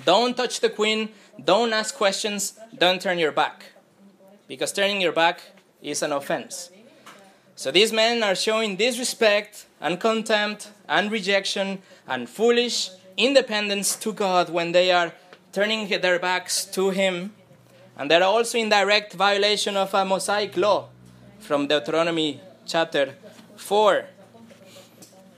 Don't 0.04 0.36
touch 0.36 0.60
the 0.60 0.70
queen, 0.70 1.10
don't 1.42 1.72
ask 1.72 1.94
questions, 1.94 2.58
don't 2.76 3.00
turn 3.00 3.18
your 3.18 3.32
back. 3.32 3.66
Because 4.48 4.72
turning 4.72 5.00
your 5.00 5.12
back 5.12 5.53
is 5.84 6.02
an 6.02 6.12
offense. 6.12 6.70
So 7.54 7.70
these 7.70 7.92
men 7.92 8.22
are 8.24 8.34
showing 8.34 8.76
disrespect 8.76 9.66
and 9.80 10.00
contempt 10.00 10.70
and 10.88 11.12
rejection 11.12 11.82
and 12.08 12.28
foolish 12.28 12.90
independence 13.16 13.94
to 13.96 14.12
God 14.12 14.50
when 14.50 14.72
they 14.72 14.90
are 14.90 15.12
turning 15.52 15.88
their 15.88 16.18
backs 16.18 16.64
to 16.64 16.90
Him. 16.90 17.32
And 17.96 18.10
they're 18.10 18.24
also 18.24 18.58
in 18.58 18.70
direct 18.70 19.12
violation 19.12 19.76
of 19.76 19.94
a 19.94 20.04
Mosaic 20.04 20.56
law 20.56 20.88
from 21.38 21.68
Deuteronomy 21.68 22.40
chapter 22.66 23.14
4. 23.56 24.04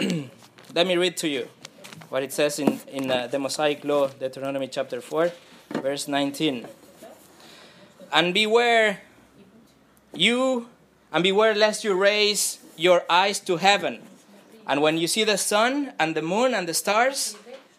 Let 0.75 0.87
me 0.87 0.97
read 0.97 1.19
to 1.19 1.29
you 1.29 1.49
what 2.09 2.23
it 2.23 2.33
says 2.33 2.59
in, 2.59 2.81
in 2.89 3.11
uh, 3.11 3.27
the 3.27 3.39
Mosaic 3.39 3.85
law, 3.85 4.09
Deuteronomy 4.09 4.69
chapter 4.69 5.01
4, 5.01 5.33
verse 5.83 6.09
19. 6.09 6.67
And 8.13 8.33
beware, 8.33 9.01
you, 10.19 10.69
and 11.13 11.23
beware 11.23 11.55
lest 11.55 11.85
you 11.85 11.95
raise 11.95 12.59
your 12.77 13.05
eyes 13.09 13.41
to 13.41 13.57
heaven. 13.57 14.03
And 14.67 14.83
when 14.83 14.99
you 14.99 15.07
see 15.07 15.25
the 15.25 15.39
sun 15.39 15.93
and 15.99 16.15
the 16.15 16.23
moon 16.23 16.55
and 16.55 16.69
the 16.69 16.75
stars 16.75 17.37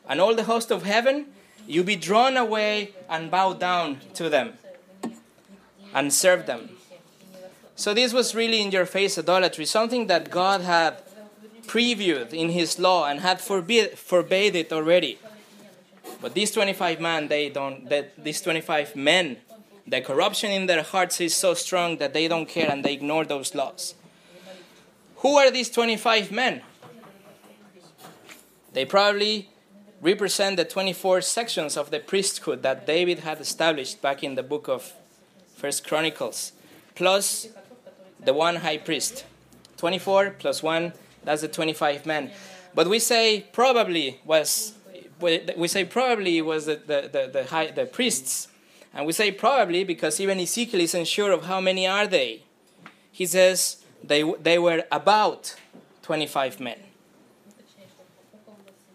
and 0.07 0.21
all 0.21 0.33
the 0.35 0.45
host 0.45 0.71
of 0.71 0.83
heaven, 0.83 1.27
you 1.67 1.83
be 1.83 1.95
drawn 1.95 2.37
away 2.37 2.93
and 3.09 3.29
bow 3.29 3.53
down 3.53 3.99
to 4.13 4.29
them 4.29 4.53
and 5.93 6.13
serve 6.13 6.45
them. 6.45 6.69
So 7.75 7.93
this 7.93 8.13
was 8.13 8.33
really 8.33 8.61
in 8.61 8.71
your 8.71 8.85
face 8.85 9.17
idolatry, 9.17 9.65
something 9.65 10.07
that 10.07 10.31
God 10.31 10.61
had 10.61 11.03
previewed 11.67 12.33
in 12.33 12.49
his 12.49 12.79
law 12.79 13.05
and 13.07 13.19
had 13.19 13.41
forbid, 13.41 13.99
forbade 13.99 14.55
it 14.55 14.71
already. 14.71 15.19
But 16.21 16.33
these 16.33 16.51
25 16.51 16.99
men, 16.99 17.27
they 17.27 17.49
don't, 17.49 17.87
that 17.89 18.23
these 18.23 18.41
25 18.41 18.95
men, 18.95 19.37
the 19.87 20.01
corruption 20.01 20.51
in 20.51 20.65
their 20.65 20.83
hearts 20.83 21.21
is 21.21 21.33
so 21.33 21.53
strong 21.53 21.97
that 21.97 22.13
they 22.13 22.27
don't 22.27 22.47
care 22.47 22.69
and 22.69 22.83
they 22.83 22.93
ignore 22.93 23.25
those 23.25 23.55
laws. 23.55 23.95
Who 25.17 25.37
are 25.37 25.49
these 25.49 25.69
25 25.69 26.31
men? 26.31 26.61
They 28.73 28.85
probably 28.85 29.49
represent 30.01 30.57
the 30.57 30.65
24 30.65 31.21
sections 31.21 31.77
of 31.77 31.89
the 31.89 31.99
priesthood 31.99 32.61
that 32.63 32.85
David 32.85 33.19
had 33.19 33.41
established 33.41 34.01
back 34.01 34.23
in 34.23 34.35
the 34.35 34.43
book 34.43 34.67
of 34.67 34.93
First 35.55 35.87
Chronicles, 35.87 36.51
plus 36.93 37.47
the 38.23 38.33
one 38.33 38.57
high 38.57 38.77
priest. 38.77 39.25
24 39.77 40.35
plus 40.37 40.61
1, 40.61 40.93
that's 41.23 41.41
the 41.41 41.47
25 41.47 42.05
men. 42.05 42.31
But 42.75 42.87
we 42.87 42.99
say 42.99 43.45
probably 43.53 44.19
was 44.23 44.73
we 45.19 45.67
say 45.67 45.83
probably 45.83 46.41
was 46.43 46.67
the, 46.67 46.75
the, 46.75 47.09
the, 47.11 47.29
the, 47.33 47.45
high, 47.45 47.71
the 47.71 47.85
priests. 47.85 48.49
And 48.97 49.05
we 49.05 49.13
say 49.13 49.31
probably 49.31 49.83
because 49.83 50.19
even 50.19 50.39
Ezekiel 50.39 50.81
isn't 50.81 51.05
sure 51.05 51.31
of 51.31 51.45
how 51.45 51.61
many 51.61 51.85
are 51.85 52.07
they. 52.07 52.41
He 53.11 53.27
says 53.27 53.83
they, 54.03 54.23
they 54.41 54.57
were 54.57 54.85
about 54.91 55.55
25 56.01 56.59
men. 56.59 56.79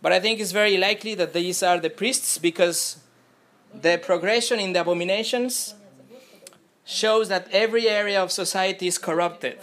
But 0.03 0.11
I 0.11 0.19
think 0.19 0.41
it's 0.41 0.51
very 0.51 0.77
likely 0.77 1.15
that 1.15 1.33
these 1.33 1.63
are 1.63 1.79
the 1.79 1.89
priests 1.89 2.37
because 2.39 2.99
the 3.73 3.97
progression 4.03 4.59
in 4.59 4.73
the 4.73 4.81
abominations 4.81 5.75
shows 6.85 7.29
that 7.29 7.47
every 7.53 7.89
area 7.89 8.21
of 8.21 8.33
society 8.33 8.89
is 8.89 8.99
corrupted. 8.99 9.61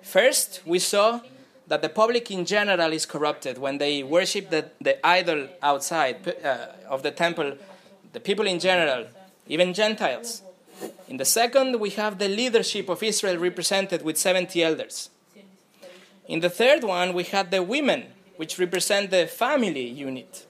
First, 0.00 0.62
we 0.64 0.78
saw 0.78 1.20
that 1.66 1.82
the 1.82 1.90
public 1.90 2.30
in 2.30 2.46
general 2.46 2.90
is 2.94 3.04
corrupted 3.04 3.58
when 3.58 3.76
they 3.76 4.02
worship 4.02 4.48
the, 4.48 4.70
the 4.80 5.06
idol 5.06 5.46
outside 5.62 6.26
uh, 6.42 6.68
of 6.88 7.02
the 7.02 7.10
temple, 7.10 7.58
the 8.14 8.20
people 8.20 8.46
in 8.46 8.58
general, 8.58 9.04
even 9.48 9.74
Gentiles. 9.74 10.42
In 11.08 11.16
the 11.16 11.24
second, 11.24 11.80
we 11.80 11.90
have 11.90 12.18
the 12.18 12.28
leadership 12.28 12.88
of 12.88 13.02
Israel 13.02 13.38
represented 13.38 14.02
with 14.02 14.16
70 14.16 14.62
elders. 14.62 15.10
In 16.26 16.40
the 16.40 16.50
third 16.50 16.84
one, 16.84 17.14
we 17.14 17.24
had 17.24 17.50
the 17.50 17.62
women, 17.62 18.04
which 18.36 18.58
represent 18.58 19.10
the 19.10 19.26
family 19.26 19.88
unit, 19.88 20.46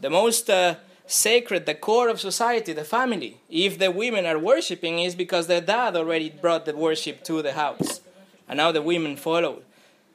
the 0.00 0.10
most 0.10 0.50
uh, 0.50 0.76
sacred, 1.06 1.64
the 1.64 1.74
core 1.74 2.08
of 2.08 2.20
society, 2.20 2.72
the 2.74 2.84
family. 2.84 3.38
If 3.48 3.78
the 3.78 3.90
women 3.90 4.26
are 4.26 4.38
worshiping, 4.38 4.98
is 4.98 5.14
because 5.14 5.46
their 5.46 5.62
dad 5.62 5.96
already 5.96 6.30
brought 6.30 6.66
the 6.66 6.76
worship 6.76 7.24
to 7.24 7.40
the 7.40 7.54
house, 7.54 8.00
and 8.46 8.58
now 8.58 8.72
the 8.72 8.82
women 8.82 9.16
follow. 9.16 9.62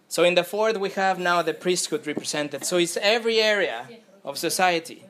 So 0.08 0.24
in 0.24 0.36
the 0.36 0.44
fourth, 0.44 0.78
we 0.78 0.90
have 0.92 1.18
now 1.18 1.42
the 1.42 1.54
priesthood 1.54 2.06
represented. 2.06 2.66
So 2.66 2.78
it's 2.78 2.98
every 2.98 3.40
area 3.40 3.88
of 4.24 4.38
society. 4.38 5.04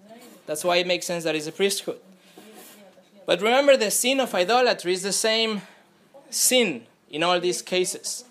That's 0.45 0.63
why 0.63 0.77
it 0.77 0.87
makes 0.87 1.07
sense 1.07 1.23
that 1.25 1.35
it's 1.35 1.47
a 1.47 1.51
priesthood. 1.51 1.99
But 3.31 3.41
remember, 3.41 3.77
the 3.77 3.91
sin 3.91 4.19
of 4.19 4.35
idolatry 4.35 4.91
is 4.91 5.03
the 5.03 5.13
same 5.13 5.61
sin 6.29 6.85
in 7.09 7.23
all 7.23 7.39
these 7.39 7.61
cases. 7.61 8.25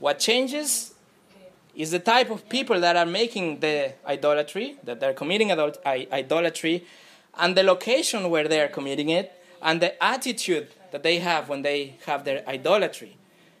What 0.00 0.18
changes 0.18 0.94
is 1.74 1.90
the 1.90 1.98
type 1.98 2.30
of 2.30 2.48
people 2.48 2.80
that 2.80 2.96
are 2.96 3.04
making 3.04 3.60
the 3.60 3.92
idolatry, 4.06 4.78
that 4.82 4.98
they're 4.98 5.12
committing 5.12 5.52
idolatry, 5.52 6.86
and 7.36 7.54
the 7.54 7.62
location 7.62 8.30
where 8.30 8.48
they 8.48 8.62
are 8.62 8.68
committing 8.68 9.10
it, 9.10 9.30
and 9.60 9.82
the 9.82 10.02
attitude 10.02 10.68
that 10.90 11.02
they 11.02 11.18
have 11.18 11.50
when 11.50 11.60
they 11.60 11.96
have 12.06 12.24
their 12.24 12.42
idolatry. 12.48 13.18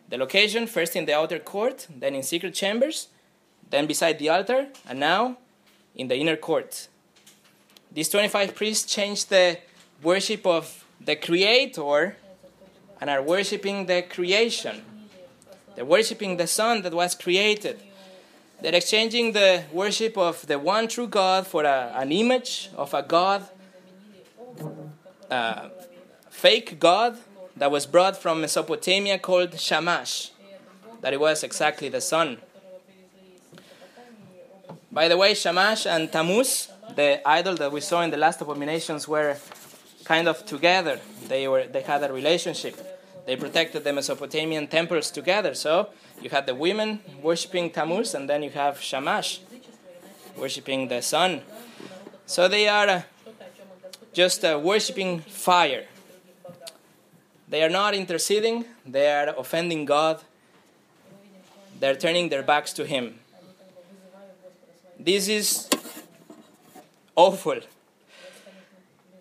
The 0.08 0.16
location, 0.16 0.66
first 0.66 0.96
in 0.96 1.04
the 1.04 1.14
outer 1.14 1.38
court, 1.38 1.88
then 1.94 2.14
in 2.14 2.22
secret 2.22 2.54
chambers, 2.54 3.08
then 3.68 3.86
beside 3.86 4.18
the 4.18 4.30
altar, 4.30 4.68
and 4.88 4.98
now 4.98 5.36
in 5.94 6.08
the 6.08 6.16
inner 6.16 6.36
court. 6.36 6.88
These 7.92 8.08
25 8.08 8.54
priests 8.54 8.90
changed 8.90 9.28
the 9.28 9.58
worship 10.02 10.46
of 10.46 10.84
the 11.00 11.16
Creator 11.16 12.16
and 13.00 13.10
are 13.10 13.22
worshiping 13.22 13.86
the 13.86 14.02
creation. 14.02 14.82
They're 15.74 15.84
worshiping 15.84 16.36
the 16.36 16.46
sun 16.46 16.82
that 16.82 16.94
was 16.94 17.14
created. 17.14 17.80
They're 18.62 18.74
exchanging 18.74 19.32
the 19.32 19.64
worship 19.70 20.16
of 20.16 20.46
the 20.46 20.58
one 20.58 20.88
true 20.88 21.06
God 21.06 21.46
for 21.46 21.64
a, 21.64 21.92
an 21.94 22.10
image 22.10 22.70
of 22.74 22.94
a 22.94 23.02
God, 23.02 23.46
uh, 25.30 25.68
fake 26.30 26.80
God 26.80 27.18
that 27.56 27.70
was 27.70 27.86
brought 27.86 28.16
from 28.16 28.40
Mesopotamia 28.40 29.18
called 29.18 29.58
Shamash, 29.60 30.30
that 31.02 31.12
it 31.12 31.20
was 31.20 31.44
exactly 31.44 31.90
the 31.90 32.00
sun. 32.00 32.38
By 34.90 35.08
the 35.08 35.16
way, 35.18 35.34
Shamash 35.34 35.84
and 35.84 36.10
Tammuz, 36.10 36.68
the 36.94 37.20
idol 37.28 37.54
that 37.56 37.70
we 37.70 37.82
saw 37.82 38.00
in 38.00 38.10
the 38.10 38.16
last 38.16 38.40
abominations, 38.40 39.06
were 39.06 39.36
kind 40.06 40.28
of 40.28 40.46
together. 40.46 41.00
They 41.28 41.48
were 41.48 41.66
they 41.66 41.82
had 41.82 42.02
a 42.04 42.12
relationship. 42.12 42.74
They 43.26 43.36
protected 43.36 43.82
the 43.82 43.92
Mesopotamian 43.92 44.68
temples 44.68 45.10
together. 45.10 45.54
So 45.54 45.90
you 46.22 46.30
had 46.30 46.46
the 46.46 46.54
women 46.54 47.00
worshiping 47.20 47.70
Tammuz, 47.70 48.14
and 48.14 48.30
then 48.30 48.42
you 48.42 48.50
have 48.50 48.80
Shamash 48.80 49.40
worshiping 50.38 50.88
the 50.88 51.02
sun. 51.02 51.42
So 52.26 52.46
they 52.46 52.68
are 52.68 52.88
uh, 52.88 53.02
just 54.12 54.44
uh, 54.44 54.60
worshiping 54.62 55.20
fire. 55.20 55.86
They 57.48 57.62
are 57.62 57.70
not 57.70 57.94
interceding, 57.94 58.64
they 58.84 59.10
are 59.12 59.34
offending 59.38 59.84
God, 59.84 60.20
they're 61.78 61.94
turning 61.94 62.28
their 62.28 62.42
backs 62.42 62.72
to 62.74 62.84
Him. 62.84 63.20
This 64.98 65.28
is 65.28 65.68
awful. 67.14 67.60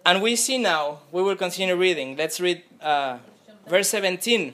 And 0.06 0.22
we 0.22 0.36
see 0.36 0.60
now, 0.60 1.00
we 1.12 1.24
will 1.24 1.36
continue 1.36 1.76
reading. 1.76 2.16
Let's 2.16 2.40
read 2.40 2.62
uh, 2.80 3.18
verse 3.68 3.90
17. 3.90 4.54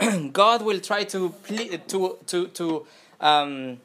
God 0.32 0.62
will 0.62 0.80
try 0.80 1.04
to 1.04 1.30
ple- 1.44 1.78
to 1.78 2.18
to 2.26 2.48
to 2.48 2.86
um, 3.20 3.78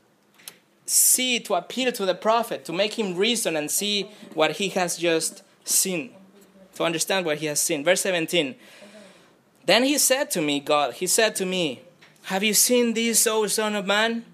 see 0.86 1.40
to 1.42 1.54
appeal 1.54 1.92
to 1.92 2.06
the 2.08 2.16
prophet 2.16 2.66
to 2.66 2.74
make 2.74 2.98
him 2.98 3.16
reason 3.16 3.56
and 3.56 3.70
see 3.70 4.10
what 4.34 4.54
he 4.54 4.70
has 4.70 4.98
just 4.98 5.44
seen, 5.64 6.10
to 6.74 6.84
understand 6.84 7.26
what 7.26 7.38
he 7.38 7.46
has 7.46 7.62
seen. 7.62 7.84
Verse 7.84 8.02
seventeen. 8.02 8.56
Then 9.66 9.84
he 9.84 10.00
said 10.00 10.32
to 10.32 10.42
me, 10.42 10.60
God, 10.60 10.96
he 10.96 11.06
said 11.06 11.36
to 11.36 11.46
me, 11.46 11.82
Have 12.24 12.44
you 12.44 12.56
seen 12.56 12.96
this, 12.96 13.28
O 13.28 13.46
Son 13.46 13.76
of 13.76 13.86
Man? 13.86 14.26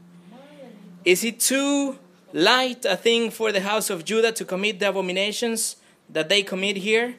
Is 1.04 1.26
it 1.26 1.42
too 1.42 2.00
light 2.32 2.86
a 2.86 2.96
thing 2.96 3.30
for 3.30 3.52
the 3.52 3.60
house 3.60 3.90
of 3.90 4.06
Judah 4.06 4.32
to 4.32 4.46
commit 4.46 4.80
the 4.80 4.88
abominations 4.88 5.76
that 6.10 6.30
they 6.30 6.44
commit 6.44 6.78
here? 6.78 7.16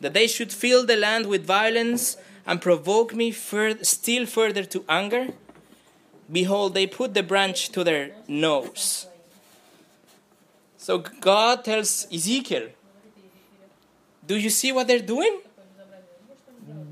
That 0.00 0.14
they 0.14 0.26
should 0.26 0.52
fill 0.52 0.84
the 0.84 0.96
land 0.96 1.26
with 1.26 1.44
violence 1.44 2.16
and 2.46 2.60
provoke 2.60 3.14
me 3.14 3.30
fur- 3.30 3.82
still 3.82 4.26
further 4.26 4.64
to 4.64 4.84
anger? 4.88 5.28
Behold, 6.30 6.74
they 6.74 6.86
put 6.86 7.14
the 7.14 7.22
branch 7.22 7.70
to 7.70 7.84
their 7.84 8.12
nose. 8.26 9.06
So 10.76 10.98
God 10.98 11.64
tells 11.64 12.06
Ezekiel, 12.12 12.70
Do 14.26 14.36
you 14.36 14.50
see 14.50 14.72
what 14.72 14.88
they're 14.88 14.98
doing? 14.98 15.40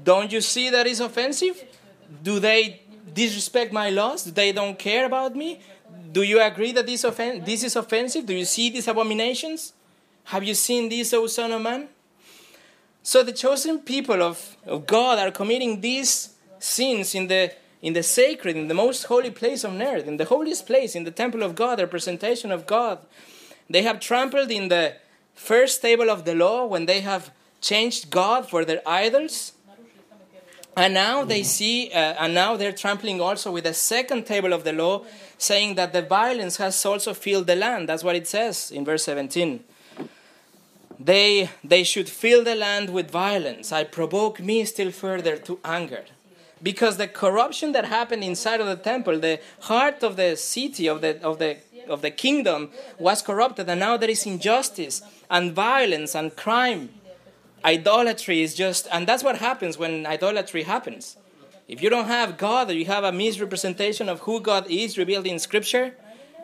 Don't 0.05 0.31
you 0.33 0.41
see 0.41 0.71
that 0.71 0.87
is 0.87 1.01
offensive? 1.01 1.65
Do 2.23 2.39
they 2.39 2.83
disrespect 3.13 3.73
my 3.73 3.91
laws? 3.91 4.25
Do 4.25 4.31
they 4.31 4.53
don't 4.53 4.79
care 4.79 5.07
about 5.07 5.35
me? 5.35 5.61
Do 6.13 6.23
you 6.23 6.41
agree 6.41 6.73
that 6.73 6.87
this, 6.87 7.05
offen- 7.05 7.45
this 7.45 7.63
is 7.63 7.77
offensive? 7.77 8.27
Do 8.27 8.35
you 8.35 8.45
see 8.45 8.71
these 8.71 8.89
abominations? 8.89 9.73
Have 10.31 10.45
you 10.45 10.55
seen 10.55 10.89
this, 10.89 11.13
O 11.13 11.27
Son 11.27 11.51
of 11.51 11.61
Man? 11.61 11.89
So 13.03 13.25
the 13.25 13.33
chosen 13.33 13.81
people 13.81 14.23
of, 14.23 14.57
of 14.65 14.87
God 14.87 15.19
are 15.19 15.33
committing 15.33 15.81
these 15.81 16.35
sins 16.61 17.17
in 17.17 17.27
the 17.27 17.53
in 17.83 17.95
the 17.95 18.05
sacred, 18.05 18.57
in 18.57 18.69
the 18.69 18.75
most 18.75 19.05
holy 19.05 19.33
place 19.33 19.65
on 19.65 19.83
earth, 19.83 20.07
in 20.07 20.19
the 20.19 20.27
holiest 20.27 20.69
place, 20.69 20.95
in 20.95 21.03
the 21.03 21.11
temple 21.11 21.43
of 21.43 21.57
God, 21.57 21.79
the 21.79 21.83
representation 21.83 22.53
of 22.53 22.65
God. 22.65 22.99
They 23.69 23.83
have 23.83 23.99
trampled 23.99 24.53
in 24.53 24.69
the 24.69 24.95
first 25.35 25.83
table 25.83 26.11
of 26.11 26.25
the 26.25 26.35
law 26.37 26.65
when 26.65 26.87
they 26.87 27.01
have 27.01 27.33
changed 27.61 28.11
God 28.11 28.49
for 28.49 28.65
their 28.65 28.83
idols. 28.87 29.55
And 30.77 30.95
now 30.95 31.25
they 31.25 31.43
see, 31.43 31.91
uh, 31.91 32.15
and 32.21 32.35
now 32.35 32.57
they're 32.57 32.71
trampling 32.85 33.21
also 33.21 33.51
with 33.51 33.65
the 33.65 33.75
second 33.75 34.27
table 34.27 34.53
of 34.53 34.63
the 34.63 34.73
law, 34.73 35.05
saying 35.39 35.75
that 35.75 35.93
the 35.93 36.03
violence 36.03 36.59
has 36.59 36.87
also 36.87 37.15
filled 37.15 37.49
the 37.49 37.57
land. 37.57 37.89
That's 37.89 38.05
what 38.05 38.15
it 38.15 38.29
says 38.29 38.71
in 38.71 38.85
verse 38.85 39.03
17. 39.05 39.65
They, 41.03 41.49
they 41.65 41.83
should 41.83 42.11
fill 42.11 42.45
the 42.45 42.55
land 42.55 42.91
with 42.91 43.11
violence. 43.11 43.73
I 43.73 43.85
provoke 43.85 44.39
me 44.39 44.67
still 44.67 44.91
further 44.91 45.39
to 45.39 45.59
anger. 45.65 46.05
Because 46.63 46.99
the 46.99 47.09
corruption 47.09 47.73
that 47.73 47.87
happened 47.87 48.23
inside 48.23 48.61
of 48.61 48.67
the 48.67 48.77
temple, 48.77 49.19
the 49.19 49.41
heart 49.61 50.03
of 50.03 50.17
the 50.17 50.37
city, 50.37 50.87
of 50.87 51.01
the, 51.01 51.19
of 51.23 51.39
the, 51.39 51.57
of 51.89 52.03
the 52.03 52.11
kingdom, 52.11 52.71
was 52.99 53.23
corrupted, 53.23 53.67
and 53.71 53.81
now 53.81 53.97
there 53.97 54.11
is 54.11 54.27
injustice 54.27 55.01
and 55.31 55.55
violence 55.55 56.15
and 56.15 56.37
crime. 56.37 56.91
Idolatry 57.65 58.43
is 58.43 58.55
just, 58.55 58.87
and 58.93 59.07
that's 59.07 59.25
what 59.25 59.39
happens 59.39 59.79
when 59.79 60.05
idolatry 60.05 60.65
happens. 60.65 61.17
If 61.67 61.83
you 61.83 61.89
don't 61.89 62.09
have 62.09 62.37
God 62.37 62.69
or 62.69 62.75
you 62.75 62.85
have 62.87 63.05
a 63.05 63.13
misrepresentation 63.13 64.11
of 64.11 64.21
who 64.21 64.41
God 64.41 64.67
is 64.69 64.99
revealed 64.99 65.27
in 65.27 65.39
Scripture, 65.39 65.95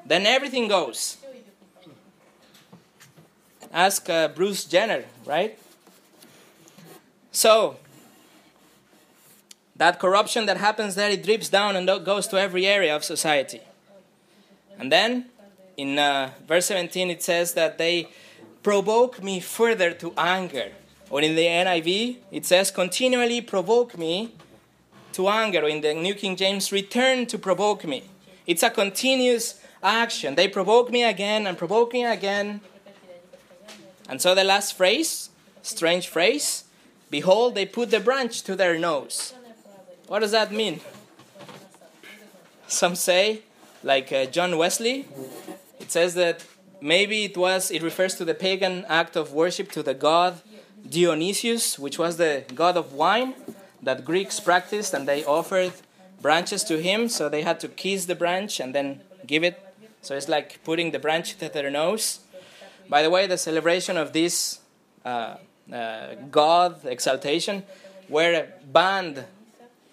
then 0.07 0.25
everything 0.25 0.69
goes. 0.69 1.19
Ask 3.77 4.09
uh, 4.09 4.29
Bruce 4.29 4.65
Jenner, 4.65 5.05
right? 5.27 5.59
So, 7.31 7.77
that 9.77 10.01
corruption 10.01 10.47
that 10.47 10.57
happens 10.57 10.95
there, 10.95 11.11
it 11.11 11.23
drips 11.23 11.51
down 11.51 11.77
and 11.77 11.87
goes 12.03 12.27
to 12.29 12.41
every 12.41 12.67
area 12.67 12.97
of 12.97 13.05
society. 13.05 13.61
And 14.79 14.91
then, 14.91 15.27
in 15.77 15.99
uh, 15.99 16.31
verse 16.49 16.65
17, 16.65 17.11
it 17.11 17.23
says 17.23 17.53
that 17.53 17.77
they 17.77 18.09
provoke 18.63 19.23
me 19.23 19.41
further 19.41 19.93
to 19.93 20.15
anger. 20.17 20.73
Or 21.11 21.21
in 21.21 21.37
the 21.37 21.45
NIV, 21.45 22.17
it 22.33 22.47
says, 22.47 22.71
continually 22.71 23.43
provoke 23.43 23.99
me 23.99 24.33
to 25.13 25.29
anger. 25.29 25.65
Or 25.65 25.69
in 25.69 25.83
the 25.83 25.93
New 25.93 26.15
King 26.15 26.35
James, 26.35 26.73
return 26.73 27.27
to 27.27 27.37
provoke 27.37 27.85
me. 27.85 28.05
It's 28.47 28.63
a 28.63 28.71
continuous 28.71 29.61
action. 29.83 30.35
They 30.35 30.49
provoke 30.49 30.91
me 30.91 31.05
again 31.05 31.47
and 31.47 31.59
provoke 31.59 31.93
me 31.93 32.07
again. 32.07 32.63
And 34.09 34.21
so 34.21 34.35
the 34.35 34.45
last 34.45 34.77
phrase, 34.77 35.31
strange 35.63 36.09
phrase, 36.09 36.65
behold, 37.11 37.55
they 37.55 37.67
put 37.67 37.91
the 37.91 38.01
branch 38.01 38.43
to 38.43 38.55
their 38.55 38.79
nose. 38.79 39.35
What 40.07 40.21
does 40.21 40.31
that 40.31 40.53
mean? 40.53 40.81
Some 42.69 42.95
say, 42.95 43.43
like 43.83 44.13
uh, 44.13 44.27
John 44.27 44.57
Wesley, 44.59 45.07
it 45.81 45.91
says 45.91 46.15
that 46.15 46.45
maybe 46.81 47.25
it 47.25 47.37
was 47.37 47.71
it 47.71 47.83
refers 47.83 48.15
to 48.17 48.25
the 48.25 48.35
pagan 48.35 48.85
act 48.89 49.17
of 49.17 49.33
worship 49.33 49.71
to 49.73 49.83
the 49.83 49.95
god 49.95 50.41
Dionysius, 50.89 51.79
which 51.79 51.99
was 51.99 52.17
the 52.17 52.45
god 52.55 52.77
of 52.77 52.93
wine 52.93 53.35
that 53.83 54.05
Greeks 54.05 54.41
practiced, 54.41 54.95
and 54.95 55.07
they 55.07 55.25
offered 55.25 55.73
branches 56.21 56.65
to 56.65 56.81
him, 56.81 57.09
so 57.09 57.29
they 57.29 57.43
had 57.43 57.61
to 57.61 57.69
kiss 57.69 58.07
the 58.07 58.15
branch 58.15 58.61
and 58.61 58.75
then 58.75 59.01
give 59.27 59.45
it. 59.45 59.63
So 60.03 60.15
it's 60.17 60.29
like 60.29 60.63
putting 60.65 60.93
the 60.93 60.99
branch 60.99 61.37
to 61.39 61.49
their 61.49 61.71
nose. 61.71 62.21
By 62.89 63.03
the 63.03 63.11
way, 63.11 63.27
the 63.27 63.39
celebration 63.39 63.97
of 63.97 64.13
this 64.13 64.61
uh, 65.05 65.37
uh, 65.73 66.15
god 66.31 66.85
exaltation 66.85 67.65
were 68.09 68.47
banned 68.73 69.25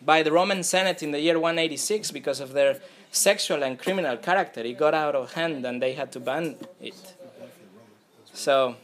by 0.05 0.21
the 0.21 0.31
Roman 0.31 0.63
Senate 0.63 1.01
in 1.01 1.11
the 1.11 1.19
year 1.19 1.39
186 1.39 2.11
because 2.11 2.39
of 2.39 2.53
their 2.53 2.79
sexual 3.11 3.63
and 3.63 3.79
criminal 3.79 4.17
character. 4.17 4.61
It 4.61 4.77
got 4.77 4.93
out 4.93 5.15
of 5.15 5.33
hand 5.33 5.65
and 5.65 5.81
they 5.81 5.93
had 5.93 6.11
to 6.13 6.19
ban 6.19 6.55
it. 6.81 7.15
So, 8.33 8.75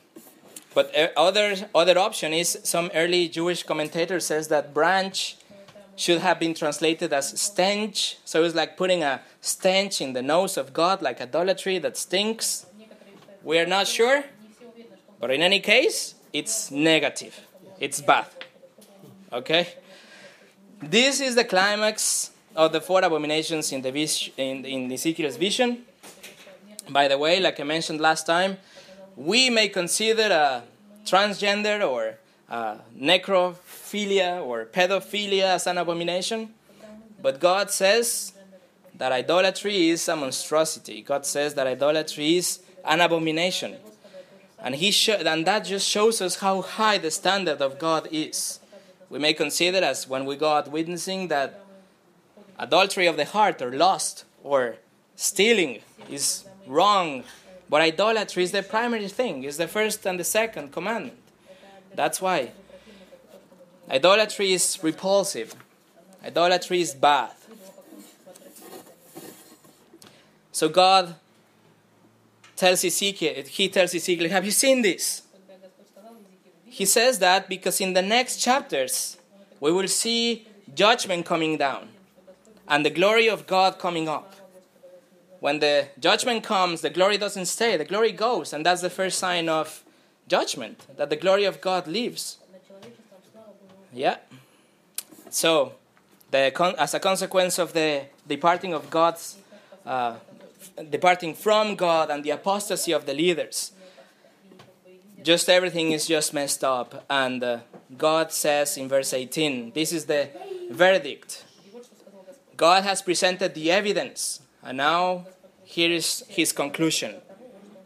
but 0.73 0.93
other 1.17 1.55
other 1.73 1.97
option 1.97 2.33
is 2.33 2.59
some 2.63 2.91
early 2.93 3.27
Jewish 3.27 3.63
commentator 3.63 4.19
says 4.19 4.47
that 4.49 4.73
branch 4.73 5.37
should 5.95 6.21
have 6.21 6.39
been 6.39 6.53
translated 6.53 7.11
as 7.11 7.39
stench. 7.39 8.17
So 8.23 8.43
it's 8.43 8.55
like 8.55 8.77
putting 8.77 9.03
a 9.03 9.21
stench 9.41 9.99
in 9.99 10.13
the 10.13 10.21
nose 10.21 10.55
of 10.55 10.71
God, 10.71 11.01
like 11.01 11.19
idolatry 11.19 11.77
that 11.79 11.97
stinks. 11.97 12.65
We 13.43 13.59
are 13.59 13.65
not 13.65 13.87
sure, 13.87 14.23
but 15.19 15.31
in 15.31 15.41
any 15.41 15.59
case, 15.59 16.15
it's 16.33 16.71
negative. 16.71 17.39
It's 17.79 18.01
bad. 18.01 18.27
Okay? 19.31 19.67
This 20.81 21.21
is 21.21 21.35
the 21.35 21.43
climax 21.43 22.31
of 22.55 22.71
the 22.71 22.81
four 22.81 23.01
abominations 23.01 23.71
in, 23.71 23.81
the 23.81 23.91
vis- 23.91 24.29
in, 24.37 24.65
in 24.65 24.91
Ezekiel's 24.91 25.37
vision. 25.37 25.83
By 26.89 27.07
the 27.07 27.17
way, 27.17 27.39
like 27.39 27.59
I 27.59 27.63
mentioned 27.63 28.01
last 28.01 28.25
time, 28.25 28.57
we 29.15 29.49
may 29.49 29.69
consider 29.69 30.23
a 30.23 30.63
transgender 31.05 31.87
or 31.87 32.15
a 32.49 32.77
necrophilia 32.97 34.43
or 34.43 34.65
pedophilia 34.65 35.55
as 35.55 35.67
an 35.67 35.77
abomination, 35.77 36.49
but 37.21 37.39
God 37.39 37.69
says 37.69 38.33
that 38.95 39.11
idolatry 39.11 39.89
is 39.89 40.07
a 40.07 40.15
monstrosity. 40.15 41.01
God 41.01 41.25
says 41.25 41.53
that 41.53 41.67
idolatry 41.67 42.37
is 42.37 42.59
an 42.85 43.01
abomination. 43.01 43.77
And, 44.61 44.75
he 44.75 44.91
sh- 44.91 45.09
and 45.09 45.45
that 45.45 45.65
just 45.65 45.87
shows 45.87 46.21
us 46.21 46.37
how 46.37 46.61
high 46.61 46.97
the 46.97 47.11
standard 47.11 47.61
of 47.61 47.79
God 47.79 48.07
is. 48.11 48.59
We 49.09 49.19
may 49.19 49.33
consider 49.33 49.79
as 49.79 50.07
when 50.07 50.25
we 50.25 50.35
go 50.35 50.49
out 50.49 50.69
witnessing 50.69 51.29
that 51.29 51.63
adultery 52.57 53.07
of 53.07 53.17
the 53.17 53.25
heart 53.25 53.61
or 53.61 53.71
lust 53.71 54.25
or 54.43 54.75
stealing 55.15 55.79
is 56.09 56.45
wrong, 56.67 57.23
but 57.69 57.81
idolatry 57.81 58.43
is 58.43 58.51
the 58.51 58.63
primary 58.63 59.07
thing, 59.07 59.43
is 59.43 59.57
the 59.57 59.67
first 59.67 60.05
and 60.05 60.19
the 60.19 60.23
second 60.23 60.71
commandment. 60.71 61.17
That's 61.95 62.21
why. 62.21 62.51
Idolatry 63.89 64.53
is 64.53 64.77
repulsive. 64.83 65.55
Idolatry 66.23 66.81
is 66.81 66.93
bad. 66.93 67.31
So 70.51 70.69
God 70.69 71.15
tells 72.59 72.83
Ezekiel, 72.83 73.43
he 73.47 73.69
tells 73.69 73.95
Ezekiel, 73.95 74.29
Have 74.29 74.43
you 74.43 74.51
seen 74.51 74.81
this? 74.81 75.23
He 76.65 76.85
says 76.85 77.19
that 77.19 77.47
because 77.47 77.81
in 77.81 77.93
the 77.93 78.01
next 78.01 78.37
chapters 78.37 79.17
we 79.59 79.71
will 79.71 79.87
see 79.87 80.45
judgment 80.75 81.25
coming 81.25 81.57
down 81.57 81.89
and 82.67 82.85
the 82.85 82.89
glory 82.89 83.27
of 83.29 83.47
God 83.47 83.79
coming 83.79 84.07
up. 84.07 84.35
When 85.39 85.59
the 85.59 85.87
judgment 85.99 86.43
comes, 86.43 86.81
the 86.81 86.89
glory 86.89 87.17
doesn't 87.17 87.45
stay, 87.45 87.77
the 87.77 87.85
glory 87.85 88.11
goes, 88.11 88.51
and 88.51 88.65
that's 88.65 88.81
the 88.81 88.89
first 88.89 89.17
sign 89.17 89.47
of 89.47 89.83
judgment 90.27 90.85
that 90.97 91.09
the 91.09 91.15
glory 91.15 91.45
of 91.45 91.61
God 91.61 91.87
leaves. 91.87 92.37
Yeah. 93.93 94.17
So, 95.29 95.73
the, 96.29 96.51
as 96.77 96.93
a 96.93 96.99
consequence 96.99 97.57
of 97.57 97.71
the 97.71 98.03
departing 98.27 98.73
of 98.73 98.89
God's, 98.89 99.37
uh, 99.85 100.15
departing 100.89 101.33
from 101.33 101.75
God 101.75 102.09
and 102.09 102.23
the 102.23 102.31
apostasy 102.31 102.91
of 102.91 103.05
the 103.05 103.13
leaders, 103.13 103.71
just 105.23 105.49
everything 105.49 105.91
is 105.91 106.07
just 106.07 106.33
messed 106.33 106.63
up. 106.63 107.05
And 107.09 107.43
uh, 107.43 107.59
God 107.97 108.31
says 108.31 108.77
in 108.77 108.87
verse 108.87 109.13
18, 109.13 109.71
this 109.73 109.91
is 109.91 110.05
the 110.05 110.29
verdict 110.71 111.45
God 112.59 112.83
has 112.83 113.01
presented 113.01 113.53
the 113.53 113.71
evidence, 113.71 114.41
and 114.61 114.79
now 114.79 115.27
here 115.63 115.89
is 115.89 116.25
his 116.27 116.51
conclusion. 116.51 117.15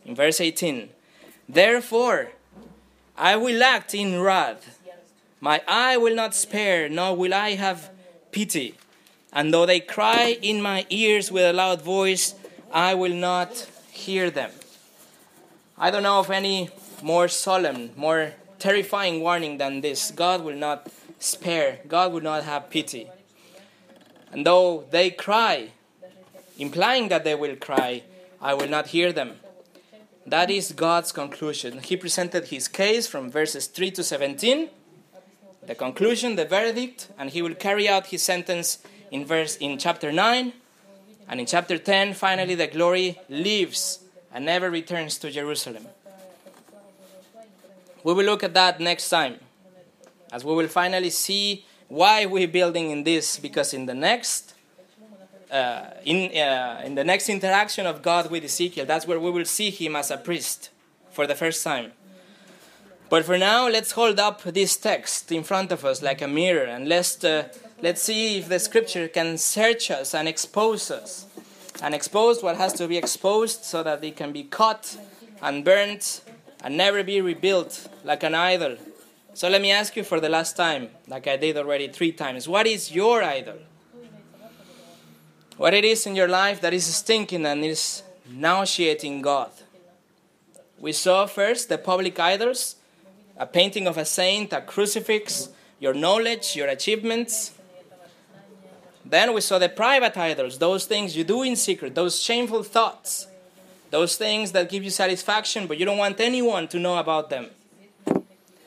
In 0.03 0.15
verse 0.15 0.41
18 0.41 0.89
Therefore, 1.47 2.31
I 3.15 3.35
will 3.35 3.61
act 3.61 3.93
in 3.93 4.19
wrath. 4.19 4.79
My 5.39 5.61
eye 5.67 5.97
will 5.97 6.15
not 6.15 6.33
spare, 6.33 6.89
nor 6.89 7.15
will 7.15 7.35
I 7.35 7.51
have 7.51 7.91
pity. 8.31 8.73
And 9.31 9.53
though 9.53 9.67
they 9.67 9.79
cry 9.79 10.39
in 10.41 10.59
my 10.59 10.87
ears 10.89 11.31
with 11.31 11.43
a 11.43 11.53
loud 11.53 11.83
voice, 11.83 12.33
I 12.73 12.95
will 12.95 13.13
not 13.13 13.69
hear 13.91 14.31
them. 14.31 14.49
I 15.77 15.91
don't 15.91 16.01
know 16.01 16.17
of 16.17 16.31
any 16.31 16.71
more 17.03 17.27
solemn, 17.27 17.91
more 17.95 18.33
terrifying 18.57 19.21
warning 19.21 19.59
than 19.59 19.81
this. 19.81 20.09
God 20.09 20.43
will 20.43 20.55
not 20.55 20.87
spare, 21.19 21.79
God 21.87 22.11
will 22.11 22.21
not 22.21 22.43
have 22.43 22.71
pity. 22.71 23.07
And 24.31 24.43
though 24.43 24.85
they 24.89 25.11
cry, 25.11 25.69
implying 26.57 27.09
that 27.09 27.23
they 27.23 27.35
will 27.35 27.55
cry, 27.55 28.01
I 28.41 28.55
will 28.55 28.67
not 28.67 28.87
hear 28.87 29.13
them. 29.13 29.35
That 30.25 30.49
is 30.49 30.71
God's 30.71 31.11
conclusion. 31.11 31.79
He 31.79 31.95
presented 31.95 32.47
his 32.47 32.67
case 32.67 33.05
from 33.05 33.29
verses 33.29 33.67
3 33.67 33.91
to 33.91 34.03
17, 34.03 34.69
the 35.67 35.75
conclusion, 35.75 36.37
the 36.37 36.45
verdict, 36.45 37.09
and 37.19 37.29
he 37.29 37.43
will 37.43 37.53
carry 37.53 37.87
out 37.87 38.07
his 38.07 38.23
sentence 38.23 38.79
in 39.11 39.25
verse 39.25 39.57
in 39.57 39.77
chapter 39.77 40.11
9. 40.11 40.53
And 41.27 41.39
in 41.39 41.45
chapter 41.45 41.77
10, 41.77 42.13
finally 42.13 42.55
the 42.55 42.67
glory 42.67 43.19
leaves 43.29 43.99
and 44.33 44.45
never 44.45 44.69
returns 44.69 45.17
to 45.19 45.31
Jerusalem. 45.31 45.87
We 48.03 48.13
will 48.13 48.25
look 48.25 48.43
at 48.43 48.53
that 48.53 48.79
next 48.79 49.09
time, 49.09 49.39
as 50.31 50.43
we 50.43 50.53
will 50.53 50.67
finally 50.67 51.09
see 51.09 51.65
why 51.87 52.25
we're 52.25 52.47
building 52.47 52.89
in 52.91 53.03
this, 53.03 53.37
because 53.39 53.73
in 53.73 53.85
the 53.85 53.93
next 53.93 54.53
uh, 55.53 55.91
in, 56.03 56.35
uh, 56.35 56.81
in 56.83 56.95
the 56.95 57.03
next 57.03 57.29
interaction 57.29 57.85
of 57.85 58.01
God 58.01 58.31
with 58.31 58.43
Ezekiel, 58.43 58.87
that's 58.87 59.05
where 59.05 59.19
we 59.19 59.29
will 59.29 59.45
see 59.45 59.69
him 59.69 59.95
as 59.95 60.09
a 60.09 60.17
priest 60.17 60.71
for 61.11 61.27
the 61.27 61.35
first 61.35 61.63
time. 61.63 61.91
But 63.07 63.23
for 63.23 63.37
now, 63.37 63.69
let's 63.69 63.91
hold 63.91 64.19
up 64.19 64.41
this 64.41 64.75
text 64.75 65.31
in 65.31 65.43
front 65.43 65.71
of 65.71 65.85
us 65.85 66.01
like 66.01 66.23
a 66.23 66.27
mirror 66.27 66.63
and 66.63 66.89
let's, 66.89 67.23
uh, 67.23 67.49
let's 67.83 68.01
see 68.01 68.37
if 68.37 68.47
the 68.47 68.59
scripture 68.59 69.09
can 69.09 69.37
search 69.37 69.91
us 69.91 70.15
and 70.15 70.27
expose 70.27 70.89
us. 70.89 71.27
And 71.81 71.93
expose 71.93 72.41
what 72.41 72.55
has 72.55 72.71
to 72.73 72.87
be 72.87 72.97
exposed 72.97 73.65
so 73.65 73.83
that 73.83 74.01
it 74.03 74.15
can 74.15 74.31
be 74.31 74.43
cut 74.43 74.97
and 75.41 75.65
burnt 75.65 76.21
and 76.63 76.77
never 76.77 77.03
be 77.03 77.19
rebuilt 77.19 77.89
like 78.05 78.23
an 78.23 78.35
idol. 78.35 78.77
So 79.33 79.49
let 79.49 79.61
me 79.61 79.71
ask 79.71 79.97
you 79.97 80.03
for 80.03 80.21
the 80.21 80.29
last 80.29 80.55
time, 80.55 80.89
like 81.09 81.27
I 81.27 81.35
did 81.35 81.57
already 81.57 81.89
three 81.89 82.13
times 82.13 82.47
what 82.47 82.67
is 82.67 82.91
your 82.91 83.21
idol? 83.21 83.59
what 85.57 85.73
it 85.73 85.85
is 85.85 86.07
in 86.07 86.15
your 86.15 86.27
life 86.27 86.61
that 86.61 86.73
is 86.73 86.85
stinking 86.85 87.45
and 87.45 87.63
is 87.63 88.01
nauseating 88.29 89.21
God. 89.21 89.51
We 90.79 90.91
saw 90.91 91.25
first 91.25 91.69
the 91.69 91.77
public 91.77 92.19
idols, 92.19 92.77
a 93.37 93.45
painting 93.45 93.87
of 93.87 93.97
a 93.97 94.05
saint, 94.05 94.51
a 94.53 94.61
crucifix, 94.61 95.49
your 95.79 95.93
knowledge, 95.93 96.55
your 96.55 96.67
achievements. 96.67 97.51
Then 99.05 99.33
we 99.33 99.41
saw 99.41 99.59
the 99.59 99.69
private 99.69 100.17
idols, 100.17 100.57
those 100.59 100.85
things 100.85 101.15
you 101.15 101.23
do 101.23 101.43
in 101.43 101.55
secret, 101.55 101.93
those 101.95 102.21
shameful 102.21 102.63
thoughts, 102.63 103.27
those 103.91 104.15
things 104.15 104.51
that 104.53 104.69
give 104.69 104.83
you 104.83 104.89
satisfaction, 104.89 105.67
but 105.67 105.77
you 105.77 105.85
don't 105.85 105.97
want 105.97 106.19
anyone 106.19 106.67
to 106.69 106.79
know 106.79 106.97
about 106.97 107.29
them. 107.29 107.47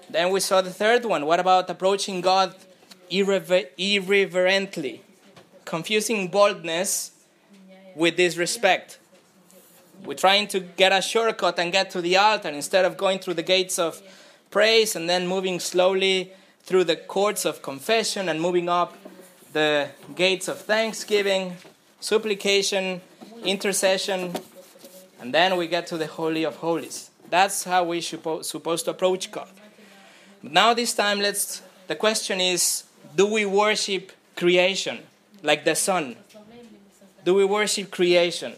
Then 0.08 0.30
we 0.30 0.40
saw 0.40 0.60
the 0.60 0.70
third 0.70 1.04
one. 1.04 1.26
What 1.26 1.40
about 1.40 1.68
approaching 1.68 2.20
God 2.20 2.54
irrever- 3.10 3.64
irreverently? 3.76 5.02
confusing 5.66 6.28
boldness 6.28 7.10
with 7.94 8.16
disrespect. 8.16 8.98
We're 10.04 10.14
trying 10.14 10.46
to 10.48 10.60
get 10.60 10.92
a 10.92 11.02
shortcut 11.02 11.58
and 11.58 11.72
get 11.72 11.90
to 11.90 12.00
the 12.00 12.16
altar 12.16 12.48
instead 12.48 12.84
of 12.84 12.96
going 12.96 13.18
through 13.18 13.34
the 13.34 13.42
gates 13.42 13.78
of 13.78 14.00
praise 14.50 14.94
and 14.94 15.10
then 15.10 15.26
moving 15.26 15.58
slowly 15.58 16.32
through 16.62 16.84
the 16.84 16.96
courts 16.96 17.44
of 17.44 17.62
confession 17.62 18.28
and 18.28 18.40
moving 18.40 18.68
up 18.68 18.96
the 19.52 19.88
gates 20.14 20.48
of 20.48 20.60
thanksgiving, 20.60 21.56
supplication, 22.00 23.00
intercession, 23.44 24.32
and 25.20 25.32
then 25.32 25.56
we 25.56 25.66
get 25.66 25.86
to 25.88 25.96
the 25.96 26.06
Holy 26.06 26.44
of 26.44 26.56
Holies. 26.56 27.10
That's 27.30 27.64
how 27.64 27.84
we 27.84 28.00
suppo- 28.00 28.44
supposed 28.44 28.84
to 28.84 28.92
approach 28.92 29.30
God. 29.30 29.48
But 30.42 30.52
now 30.52 30.74
this 30.74 30.94
time 30.94 31.20
let's 31.20 31.62
the 31.86 31.96
question 31.96 32.40
is 32.40 32.84
do 33.14 33.26
we 33.26 33.46
worship 33.46 34.12
creation? 34.36 34.98
like 35.46 35.64
the 35.64 35.74
sun? 35.74 36.16
Do 37.24 37.34
we 37.34 37.44
worship 37.44 37.90
creation? 37.90 38.52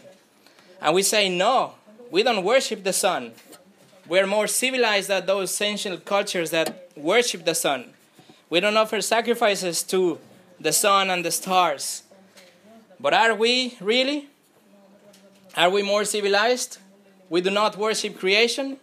And 0.81 0.95
we 0.95 1.03
say, 1.03 1.29
no, 1.29 1.73
we 2.11 2.23
don't 2.23 2.43
worship 2.43 2.83
the 2.83 2.93
sun. 2.93 3.31
We're 4.07 4.27
more 4.27 4.47
civilized 4.47 5.09
than 5.09 5.25
those 5.25 5.59
ancient 5.61 6.05
cultures 6.05 6.49
that 6.51 6.89
worship 6.95 7.45
the 7.45 7.55
sun. 7.55 7.93
We 8.49 8.59
don't 8.59 8.75
offer 8.75 9.01
sacrifices 9.01 9.83
to 9.83 10.17
the 10.59 10.73
sun 10.73 11.09
and 11.09 11.23
the 11.23 11.31
stars. 11.31 12.03
But 12.99 13.13
are 13.13 13.33
we 13.33 13.77
really? 13.79 14.27
Are 15.55 15.69
we 15.69 15.81
more 15.81 16.05
civilized? 16.05 16.79
We 17.29 17.41
do 17.41 17.49
not 17.49 17.77
worship 17.77 18.19
creation? 18.19 18.77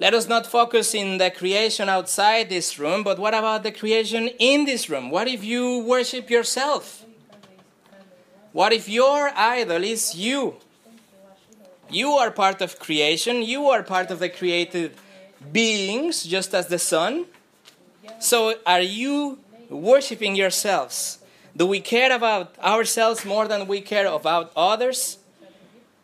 Let 0.00 0.12
us 0.12 0.28
not 0.28 0.46
focus 0.46 0.94
in 0.94 1.18
the 1.18 1.30
creation 1.30 1.88
outside 1.88 2.48
this 2.48 2.78
room, 2.78 3.04
but 3.04 3.18
what 3.18 3.32
about 3.32 3.62
the 3.62 3.70
creation 3.70 4.28
in 4.38 4.64
this 4.64 4.90
room? 4.90 5.10
What 5.10 5.28
if 5.28 5.44
you 5.44 5.84
worship 5.84 6.30
yourself? 6.30 7.04
What 8.52 8.72
if 8.72 8.88
your 8.88 9.30
idol 9.36 9.82
is 9.82 10.14
you? 10.14 10.56
You 11.90 12.10
are 12.12 12.30
part 12.30 12.60
of 12.60 12.78
creation, 12.78 13.42
you 13.42 13.68
are 13.68 13.82
part 13.82 14.10
of 14.10 14.18
the 14.18 14.28
created 14.28 14.94
beings, 15.52 16.24
just 16.24 16.54
as 16.54 16.66
the 16.66 16.78
sun. 16.78 17.26
So, 18.18 18.54
are 18.66 18.80
you 18.80 19.38
worshiping 19.68 20.36
yourselves? 20.36 21.18
Do 21.56 21.66
we 21.66 21.80
care 21.80 22.14
about 22.14 22.58
ourselves 22.58 23.24
more 23.24 23.46
than 23.46 23.66
we 23.66 23.80
care 23.80 24.06
about 24.06 24.52
others? 24.56 25.18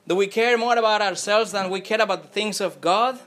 Do 0.07 0.17
we 0.17 0.27
care 0.27 0.57
more 0.57 0.77
about 0.77 1.03
ourselves 1.03 1.53
than 1.53 1.71
we 1.71 1.81
care 1.81 2.01
about 2.01 2.23
the 2.23 2.29
things 2.29 2.61
of 2.61 2.81
God? 2.81 3.19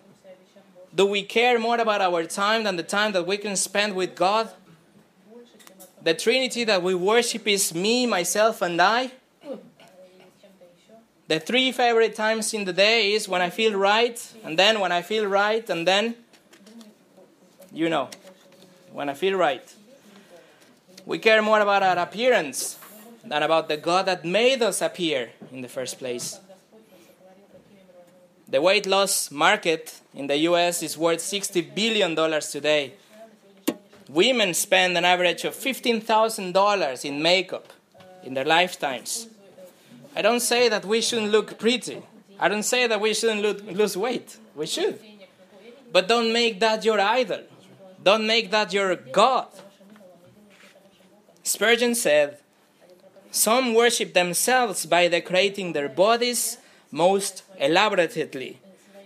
Do 0.96 1.06
we 1.06 1.24
care 1.24 1.58
more 1.60 1.80
about 1.80 2.02
our 2.02 2.24
time 2.26 2.64
than 2.64 2.76
the 2.76 2.84
time 2.84 3.14
that 3.14 3.26
we 3.26 3.38
can 3.38 3.56
spend 3.56 3.96
with 3.96 4.16
God? 4.16 4.50
The 6.02 6.14
Trinity 6.14 6.64
that 6.66 6.84
we 6.84 6.94
worship 6.94 7.48
is 7.48 7.74
me, 7.74 8.06
myself, 8.06 8.62
and 8.62 8.82
I. 8.82 9.12
The 11.28 11.40
three 11.40 11.72
favorite 11.72 12.16
times 12.16 12.54
in 12.54 12.66
the 12.66 12.74
day 12.74 13.14
is 13.14 13.30
when 13.30 13.42
I 13.42 13.50
feel 13.50 13.74
right, 13.74 14.22
and 14.44 14.60
then 14.60 14.80
when 14.80 14.92
I 14.92 15.02
feel 15.02 15.26
right, 15.26 15.68
and 15.70 15.88
then, 15.88 16.16
you 17.72 17.90
know, 17.90 18.10
when 18.92 19.10
I 19.10 19.14
feel 19.14 19.38
right. 19.38 19.74
We 21.06 21.20
care 21.20 21.42
more 21.42 21.60
about 21.60 21.84
our 21.84 21.98
appearance 22.00 22.78
than 23.24 23.44
about 23.44 23.68
the 23.68 23.78
God 23.78 24.06
that 24.06 24.24
made 24.24 24.62
us 24.62 24.82
appear 24.82 25.32
in 25.52 25.62
the 25.62 25.68
first 25.68 26.00
place. 26.00 26.40
The 28.48 28.62
weight 28.62 28.86
loss 28.86 29.32
market 29.32 30.00
in 30.14 30.28
the 30.28 30.38
US 30.50 30.84
is 30.84 30.98
worth 30.98 31.20
$60 31.20 31.74
billion 31.74 32.16
today. 32.42 32.94
Women 34.10 34.54
spend 34.54 34.98
an 34.98 35.06
average 35.06 35.44
of 35.44 35.56
$15,000 35.56 37.06
in 37.06 37.22
makeup 37.22 37.74
in 38.24 38.34
their 38.34 38.46
lifetimes. 38.46 39.28
I 40.16 40.22
don't 40.22 40.40
say 40.40 40.70
that 40.70 40.86
we 40.86 41.02
shouldn't 41.02 41.32
look 41.32 41.58
pretty. 41.58 42.04
I 42.40 42.48
don't 42.48 42.64
say 42.64 42.88
that 42.88 43.02
we 43.02 43.14
shouldn't 43.14 43.42
lo- 43.42 43.74
lose 43.74 43.98
weight. 43.98 44.38
We 44.56 44.68
should. 44.68 45.00
But 45.92 46.08
don't 46.08 46.32
make 46.32 46.60
that 46.60 46.86
your 46.86 47.00
idol. 47.00 47.42
Don't 48.04 48.28
make 48.28 48.52
that 48.52 48.72
your 48.74 48.96
God. 48.96 49.48
Spurgeon 51.44 51.94
said, 51.94 52.38
Some 53.32 53.74
worship 53.74 54.14
themselves 54.14 54.86
by 54.86 55.10
decorating 55.10 55.74
their 55.74 55.90
bodies 55.90 56.58
most 56.90 57.44
elaborately. 57.60 58.60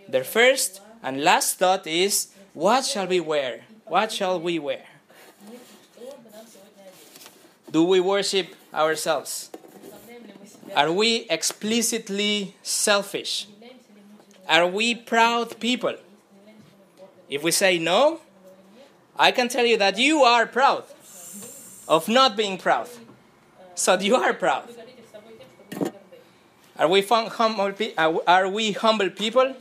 Their 0.07 0.23
first 0.23 0.79
and 1.01 1.23
last 1.23 1.57
thought 1.57 1.87
is, 1.87 2.27
What 2.53 2.85
shall 2.85 3.07
we 3.07 3.19
wear? 3.19 3.61
What 3.85 4.11
shall 4.11 4.39
we 4.39 4.59
wear? 4.59 4.85
Do 7.71 7.83
we 7.83 7.99
worship 7.99 8.55
ourselves? 8.73 9.49
Are 10.75 10.91
we 10.91 11.25
explicitly 11.29 12.55
selfish? 12.61 13.47
Are 14.47 14.67
we 14.67 14.93
proud 14.93 15.59
people? 15.59 15.95
If 17.29 17.43
we 17.43 17.51
say 17.51 17.79
no, 17.79 18.21
I 19.17 19.31
can 19.31 19.49
tell 19.49 19.65
you 19.65 19.77
that 19.77 19.97
you 19.97 20.21
are 20.21 20.45
proud 20.45 20.85
of 21.87 22.07
not 22.07 22.35
being 22.35 22.57
proud. 22.57 22.89
So 23.75 23.97
you 23.99 24.15
are 24.15 24.33
proud. 24.33 24.67
Are 26.77 26.87
we 26.87 27.01
humble? 27.01 27.73
Are 28.27 28.49
we 28.49 28.71
humble 28.73 29.09
people? 29.09 29.55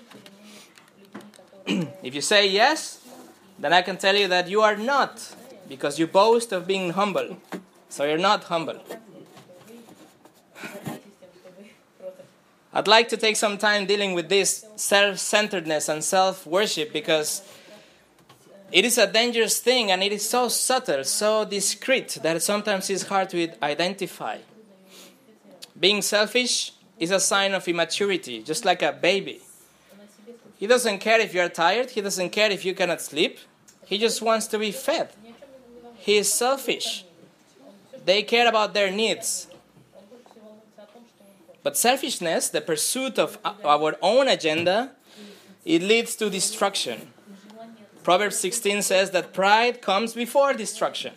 if 1.66 2.14
you 2.14 2.20
say 2.20 2.48
yes, 2.48 3.04
then 3.58 3.72
I 3.72 3.82
can 3.82 3.96
tell 3.96 4.14
you 4.14 4.28
that 4.28 4.48
you 4.48 4.60
are 4.60 4.76
not, 4.76 5.34
because 5.68 5.98
you 5.98 6.06
boast 6.06 6.52
of 6.52 6.66
being 6.66 6.90
humble. 6.90 7.38
So 7.88 8.04
you're 8.04 8.18
not 8.18 8.44
humble. 8.44 8.80
I'd 12.72 12.86
like 12.88 13.08
to 13.08 13.16
take 13.16 13.36
some 13.36 13.56
time 13.56 13.86
dealing 13.86 14.12
with 14.12 14.28
this 14.28 14.66
self 14.76 15.18
centeredness 15.18 15.88
and 15.88 16.04
self 16.04 16.46
worship 16.46 16.92
because 16.92 17.40
it 18.72 18.85
is 18.85 18.98
a 18.98 19.07
dangerous 19.07 19.61
thing 19.61 19.90
and 19.90 20.02
it 20.02 20.12
is 20.12 20.29
so 20.29 20.48
subtle, 20.48 21.05
so 21.05 21.44
discreet 21.44 22.18
that 22.22 22.42
sometimes 22.42 22.90
it's 22.90 23.05
hard 23.05 23.31
to 23.31 23.48
identify. 23.62 24.38
Being 25.79 26.02
selfish 26.02 26.72
is 26.98 27.11
a 27.11 27.20
sign 27.20 27.52
of 27.55 27.68
immaturity, 27.68 28.42
just 28.42 28.64
like 28.64 28.83
a 28.83 28.92
baby. 28.92 29.40
He 30.59 30.66
doesn't 30.66 30.98
care 30.98 31.20
if 31.20 31.35
you're 31.35 31.50
tired, 31.50 31.90
he 31.90 32.00
doesn't 32.00 32.31
care 32.31 32.50
if 32.50 32.64
you 32.64 32.74
cannot 32.74 33.00
sleep, 33.00 33.38
he 33.85 33.98
just 33.98 34.22
wants 34.22 34.46
to 34.48 34.59
be 34.59 34.72
fed. 34.72 35.11
He 35.96 36.16
is 36.16 36.33
selfish. 36.33 37.05
They 38.05 38.22
care 38.22 38.48
about 38.48 38.74
their 38.74 38.90
needs. 38.90 39.48
But 41.62 41.76
selfishness, 41.76 42.48
the 42.48 42.61
pursuit 42.61 43.18
of 43.18 43.38
our 43.44 43.96
own 44.00 44.29
agenda, 44.29 44.92
it 45.64 45.83
leads 45.83 46.14
to 46.16 46.31
destruction. 46.31 47.12
Proverbs 48.06 48.38
16 48.38 48.82
says 48.82 49.10
that 49.10 49.32
pride 49.32 49.82
comes 49.82 50.14
before 50.14 50.54
destruction. 50.54 51.12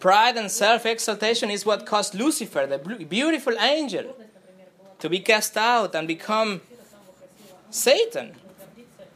Pride 0.00 0.38
and 0.38 0.50
self 0.50 0.86
exaltation 0.86 1.50
is 1.50 1.66
what 1.66 1.84
caused 1.84 2.14
Lucifer, 2.14 2.66
the 2.66 2.78
beautiful 2.78 3.52
angel, 3.58 4.16
to 5.00 5.10
be 5.10 5.20
cast 5.20 5.54
out 5.54 5.94
and 5.94 6.08
become 6.08 6.62
Satan. 7.68 8.32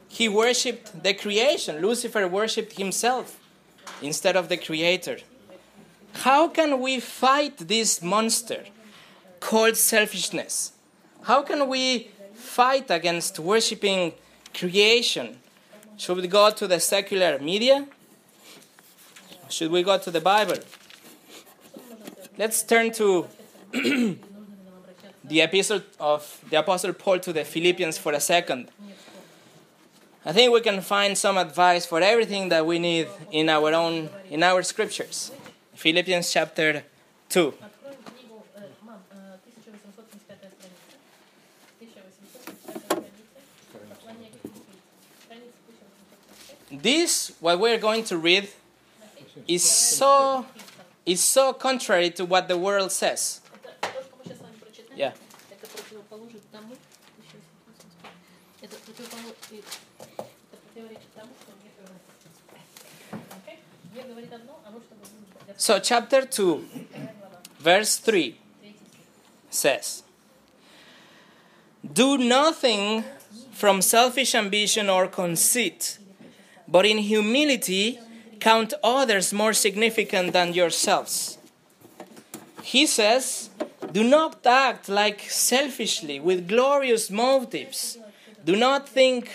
He 0.07 0.29
worshipped 0.29 1.03
the 1.03 1.15
creation. 1.15 1.81
Lucifer 1.81 2.29
worshipped 2.29 2.75
himself 2.75 3.41
instead 4.03 4.37
of 4.37 4.51
the 4.51 4.59
Creator. 4.59 5.21
How 6.27 6.47
can 6.47 6.79
we 6.79 7.01
fight 7.01 7.57
this 7.57 8.03
monster 8.03 8.65
called 9.41 9.79
selfishness? 9.79 10.73
How 11.23 11.41
can 11.41 11.71
we 11.71 12.11
fight 12.35 12.91
against 12.91 13.39
worshiping 13.39 14.13
creation? 14.53 15.39
Should 15.99 16.19
we 16.19 16.29
go 16.29 16.51
to 16.51 16.67
the 16.67 16.79
secular 16.79 17.39
media? 17.39 17.87
Should 19.49 19.71
we 19.71 19.83
go 19.83 19.97
to 19.97 20.11
the 20.11 20.21
Bible? 20.21 20.59
Let's 22.37 22.63
turn 22.63 22.93
to 22.93 23.27
the 23.73 25.41
epistle 25.41 25.81
of 25.99 26.45
the 26.51 26.59
Apostle 26.59 26.93
Paul 26.93 27.19
to 27.21 27.33
the 27.33 27.45
Philippians 27.45 27.97
for 27.97 28.13
a 28.13 28.21
second. 28.21 28.69
I 30.25 30.33
think 30.33 30.53
we 30.53 30.61
can 30.61 30.83
find 30.83 31.17
some 31.17 31.39
advice 31.39 31.87
for 31.87 32.01
everything 32.01 32.51
that 32.51 32.67
we 32.67 32.79
need 32.79 33.09
in 33.31 33.49
our 33.49 33.73
own 33.73 34.11
in 34.29 34.43
our 34.43 34.63
scriptures. 34.63 35.33
Philippians 35.75 36.31
chapter 36.31 36.83
2. 37.31 37.55
This, 46.83 47.33
what 47.41 47.59
we're 47.59 47.79
going 47.79 48.05
to 48.05 48.19
read, 48.19 48.49
is 49.47 49.63
so, 49.63 50.47
is 51.05 51.23
so 51.23 51.53
contrary 51.53 52.11
to 52.11 52.25
what 52.25 52.49
the 52.49 52.59
world 52.59 52.93
says. 52.93 53.41
Yeah. 54.95 55.13
So, 65.59 65.79
chapter 65.81 66.25
2, 66.25 66.65
verse 67.59 67.97
3 67.97 68.37
says, 69.49 70.03
Do 71.93 72.19
nothing 72.19 73.05
from 73.53 73.81
selfish 73.81 74.35
ambition 74.35 74.91
or 74.91 75.09
conceit, 75.09 75.99
but 76.69 76.85
in 76.87 76.99
humility 76.99 77.99
count 78.41 78.75
others 78.83 79.33
more 79.33 79.53
significant 79.53 80.33
than 80.33 80.53
yourselves. 80.53 81.39
He 82.63 82.87
says, 82.87 83.51
Do 83.93 84.03
not 84.05 84.45
act 84.45 84.89
like 84.89 85.21
selfishly 85.31 86.21
with 86.21 86.49
glorious 86.49 87.11
motives. 87.11 87.99
Do 88.45 88.57
not 88.57 88.89
think 88.89 89.31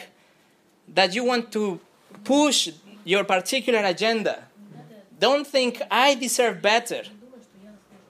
that 0.87 1.15
you 1.15 1.23
want 1.23 1.51
to 1.53 1.79
push 2.23 2.69
your 3.03 3.23
particular 3.23 3.79
agenda. 3.79 4.45
Don't 5.19 5.47
think 5.47 5.81
I 5.89 6.15
deserve 6.15 6.61
better. 6.61 7.03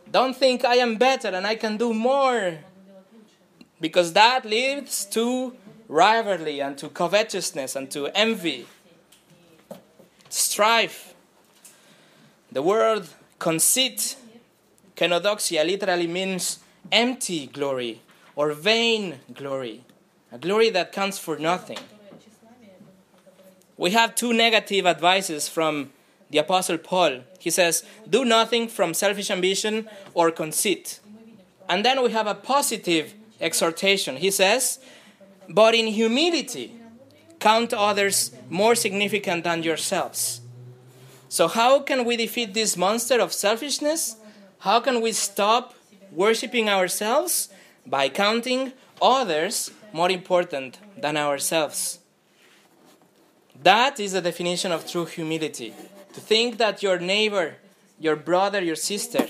Don't 0.10 0.36
think 0.36 0.66
I 0.66 0.76
am 0.76 0.98
better 0.98 1.30
and 1.30 1.46
I 1.46 1.56
can 1.56 1.78
do 1.78 1.94
more. 1.94 2.58
Because 3.80 4.14
that 4.14 4.46
leads 4.46 5.06
to 5.06 5.56
rivalry 5.88 6.62
and 6.62 6.78
to 6.78 6.90
covetousness 6.90 7.76
and 7.76 7.90
to 7.92 8.08
envy, 8.16 8.68
strife. 10.34 11.14
The 12.52 12.62
word 12.62 13.08
conceit, 13.40 14.16
kenodoxia, 14.96 15.66
literally 15.66 16.08
means 16.08 16.60
empty 16.92 17.48
glory 17.48 18.02
or 18.36 18.54
vain 18.54 19.20
glory, 19.34 19.84
a 20.32 20.38
glory 20.38 20.70
that 20.70 20.92
counts 20.92 21.18
for 21.18 21.38
nothing. 21.38 21.80
We 23.78 23.92
have 23.92 24.16
two 24.16 24.34
negative 24.34 24.86
advices 24.86 25.50
from 25.50 25.92
the 26.30 26.38
Apostle 26.38 26.78
Paul. 26.78 27.22
He 27.40 27.50
says, 27.50 27.84
Do 28.08 28.24
nothing 28.26 28.68
from 28.68 28.94
selfish 28.94 29.32
ambition 29.32 29.88
or 30.14 30.32
conceit. 30.32 31.00
And 31.68 31.84
then 31.84 32.04
we 32.04 32.12
have 32.12 32.28
a 32.28 32.36
positive 32.36 33.14
exhortation. 33.40 34.18
He 34.18 34.30
says, 34.32 34.80
But 35.50 35.74
in 35.74 35.88
humility, 35.88 36.76
count 37.42 37.74
others 37.74 38.32
more 38.50 38.76
significant 38.76 39.44
than 39.44 39.64
yourselves. 39.64 40.42
So, 41.28 41.48
how 41.48 41.80
can 41.80 42.06
we 42.06 42.16
defeat 42.16 42.54
this 42.54 42.78
monster 42.78 43.20
of 43.20 43.34
selfishness? 43.34 44.16
How 44.60 44.80
can 44.80 45.02
we 45.02 45.12
stop 45.12 45.74
worshiping 46.12 46.70
ourselves? 46.70 47.50
By 47.86 48.10
counting 48.10 48.74
others 49.02 49.72
more 49.92 50.12
important 50.12 50.80
than 50.96 51.18
ourselves. 51.18 52.00
That 53.64 54.00
is 54.00 54.14
the 54.14 54.22
definition 54.22 54.72
of 54.72 54.88
true 54.88 55.06
humility. 55.06 55.74
To 56.14 56.20
think 56.20 56.58
that 56.58 56.84
your 56.84 57.00
neighbor, 57.00 57.56
your 58.00 58.16
brother, 58.16 58.62
your 58.62 58.76
sister 58.76 59.28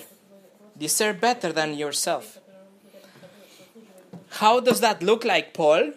deserve 0.78 1.22
better 1.22 1.54
than 1.54 1.76
yourself. 1.76 2.40
How 4.42 4.60
does 4.60 4.80
that 4.82 5.04
look 5.04 5.24
like, 5.24 5.54
Paul? 5.54 5.94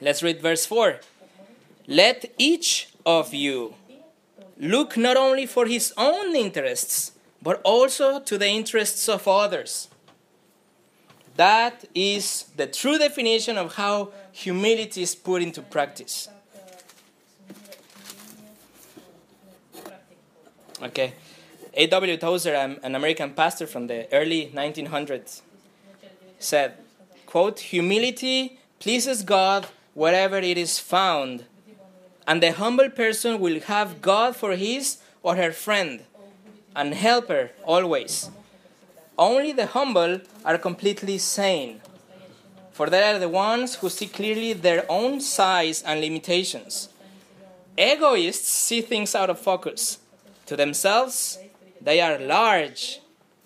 Let's 0.00 0.22
read 0.22 0.40
verse 0.40 0.64
4. 0.64 1.00
Let 1.86 2.32
each 2.38 2.90
of 3.04 3.34
you 3.34 3.74
look 4.58 4.96
not 4.96 5.16
only 5.16 5.46
for 5.46 5.66
his 5.66 5.92
own 5.96 6.36
interests, 6.36 7.12
but 7.42 7.60
also 7.64 8.20
to 8.20 8.38
the 8.38 8.48
interests 8.48 9.08
of 9.08 9.26
others. 9.26 9.88
That 11.36 11.84
is 11.94 12.46
the 12.56 12.66
true 12.66 12.98
definition 12.98 13.56
of 13.56 13.74
how 13.76 14.10
humility 14.32 15.02
is 15.02 15.14
put 15.14 15.40
into 15.42 15.62
practice. 15.62 16.28
Okay. 20.82 21.14
A.W. 21.74 22.16
Tozer, 22.16 22.54
an 22.54 22.94
American 22.94 23.34
pastor 23.34 23.66
from 23.66 23.86
the 23.86 24.12
early 24.12 24.50
1900s, 24.54 25.42
said, 26.38 26.74
quote, 27.26 27.60
humility 27.60 28.58
pleases 28.80 29.22
God 29.22 29.68
wherever 29.98 30.36
it 30.36 30.56
is 30.56 30.78
found, 30.78 31.44
and 32.24 32.40
the 32.40 32.52
humble 32.52 32.88
person 32.88 33.40
will 33.40 33.58
have 33.62 34.00
God 34.00 34.36
for 34.36 34.54
his 34.54 34.98
or 35.24 35.34
her 35.34 35.50
friend 35.50 36.04
and 36.76 36.94
helper 36.94 37.50
always. 37.64 38.30
Only 39.18 39.50
the 39.50 39.66
humble 39.66 40.20
are 40.44 40.56
completely 40.56 41.18
sane, 41.18 41.80
for 42.70 42.88
they 42.88 43.02
are 43.02 43.18
the 43.18 43.28
ones 43.28 43.74
who 43.74 43.88
see 43.88 44.06
clearly 44.06 44.52
their 44.52 44.86
own 44.88 45.20
size 45.20 45.82
and 45.82 46.00
limitations. 46.00 46.90
Egoists 47.76 48.48
see 48.48 48.80
things 48.80 49.16
out 49.16 49.30
of 49.30 49.40
focus. 49.40 49.98
To 50.46 50.54
themselves, 50.54 51.40
they 51.80 52.00
are 52.00 52.20
large, 52.20 53.00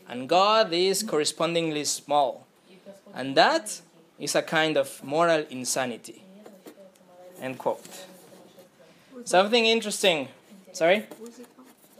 and 0.07 0.29
God 0.29 0.71
is 0.75 1.03
correspondingly 1.03 1.85
small. 1.85 2.47
And 3.15 3.35
that 3.39 3.81
is 4.19 4.35
a 4.35 4.43
kind 4.43 4.77
of 4.77 5.03
moral 5.03 5.47
insanity. 5.49 6.22
End 7.43 7.59
quote. 7.59 8.07
Something 9.25 9.67
interesting. 9.67 10.29
Sorry? 10.73 11.07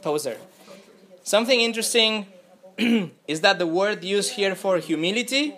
Tozer. 0.01 0.37
Something 1.23 1.59
interesting 1.59 2.25
is 3.27 3.41
that 3.41 3.59
the 3.59 3.67
word 3.67 4.03
used 4.03 4.31
here 4.33 4.55
for 4.55 4.77
humility, 4.77 5.55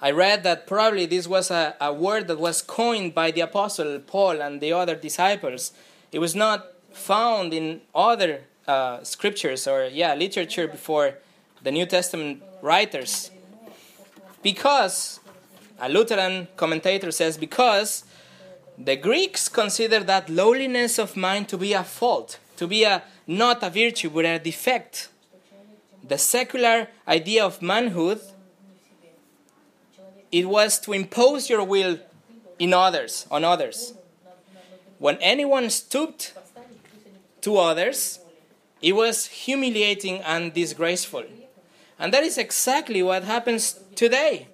I 0.00 0.10
read 0.10 0.42
that 0.42 0.66
probably 0.66 1.06
this 1.06 1.26
was 1.28 1.50
a, 1.50 1.76
a 1.80 1.92
word 1.92 2.26
that 2.26 2.38
was 2.38 2.60
coined 2.60 3.14
by 3.14 3.30
the 3.30 3.40
Apostle 3.42 4.00
Paul 4.00 4.42
and 4.42 4.60
the 4.60 4.72
other 4.72 4.96
disciples. 4.96 5.72
It 6.12 6.18
was 6.18 6.34
not 6.34 6.66
found 6.92 7.54
in 7.54 7.80
other 7.94 8.42
uh, 8.66 9.02
scriptures 9.02 9.66
or 9.66 9.84
yeah 9.84 10.14
literature 10.14 10.66
before 10.66 11.14
the 11.62 11.70
New 11.70 11.86
Testament 11.86 12.42
writers. 12.62 13.30
Because 14.42 15.20
a 15.80 15.88
Lutheran 15.88 16.48
commentator 16.56 17.10
says 17.10 17.38
because 17.38 18.04
the 18.78 18.96
Greeks 18.96 19.48
consider 19.48 20.00
that 20.00 20.28
lowliness 20.28 20.98
of 20.98 21.16
mind 21.16 21.48
to 21.48 21.58
be 21.58 21.72
a 21.72 21.84
fault, 21.84 22.38
to 22.56 22.66
be 22.66 22.84
a 22.84 23.02
not 23.26 23.62
a 23.62 23.70
virtue 23.70 24.10
but 24.10 24.24
a 24.24 24.38
defect. 24.38 25.08
The 26.06 26.18
secular 26.18 26.88
idea 27.08 27.44
of 27.44 27.62
manhood 27.62 28.20
it 30.34 30.48
was 30.48 30.80
to 30.80 30.92
impose 30.92 31.48
your 31.48 31.62
will 31.62 31.96
in 32.58 32.74
others, 32.74 33.24
on 33.30 33.44
others. 33.44 33.94
When 34.98 35.16
anyone 35.18 35.70
stooped 35.70 36.34
to 37.42 37.56
others, 37.56 38.18
it 38.82 38.94
was 38.94 39.26
humiliating 39.26 40.22
and 40.22 40.52
disgraceful. 40.52 41.24
And 42.00 42.12
that 42.12 42.24
is 42.24 42.36
exactly 42.36 43.00
what 43.00 43.22
happens 43.22 43.78
today. 43.94 44.48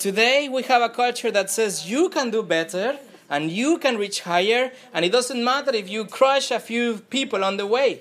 Today, 0.00 0.48
we 0.48 0.62
have 0.62 0.80
a 0.80 0.88
culture 0.88 1.30
that 1.30 1.50
says 1.50 1.90
you 1.90 2.08
can 2.08 2.30
do 2.30 2.42
better 2.42 2.98
and 3.28 3.50
you 3.50 3.76
can 3.76 3.98
reach 3.98 4.22
higher, 4.22 4.72
and 4.94 5.04
it 5.04 5.12
doesn't 5.12 5.44
matter 5.44 5.74
if 5.74 5.90
you 5.90 6.06
crush 6.06 6.50
a 6.50 6.58
few 6.58 7.00
people 7.10 7.44
on 7.44 7.58
the 7.58 7.66
way. 7.66 8.00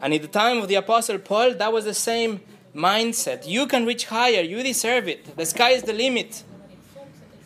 And 0.00 0.14
at 0.14 0.22
the 0.22 0.28
time 0.28 0.58
of 0.58 0.68
the 0.68 0.76
Apostle 0.76 1.18
Paul, 1.18 1.54
that 1.54 1.72
was 1.72 1.86
the 1.86 1.92
same 1.92 2.40
mindset. 2.72 3.48
You 3.48 3.66
can 3.66 3.84
reach 3.84 4.06
higher, 4.06 4.42
you 4.42 4.62
deserve 4.62 5.08
it. 5.08 5.36
The 5.36 5.44
sky 5.44 5.70
is 5.70 5.82
the 5.82 5.92
limit. 5.92 6.44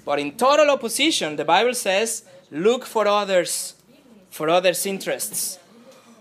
But 0.04 0.18
in 0.18 0.32
total 0.32 0.68
opposition, 0.68 1.36
the 1.36 1.46
Bible 1.46 1.72
says, 1.72 2.24
look 2.50 2.84
for 2.84 3.08
others, 3.08 3.74
for 4.28 4.50
others' 4.50 4.84
interests. 4.84 5.58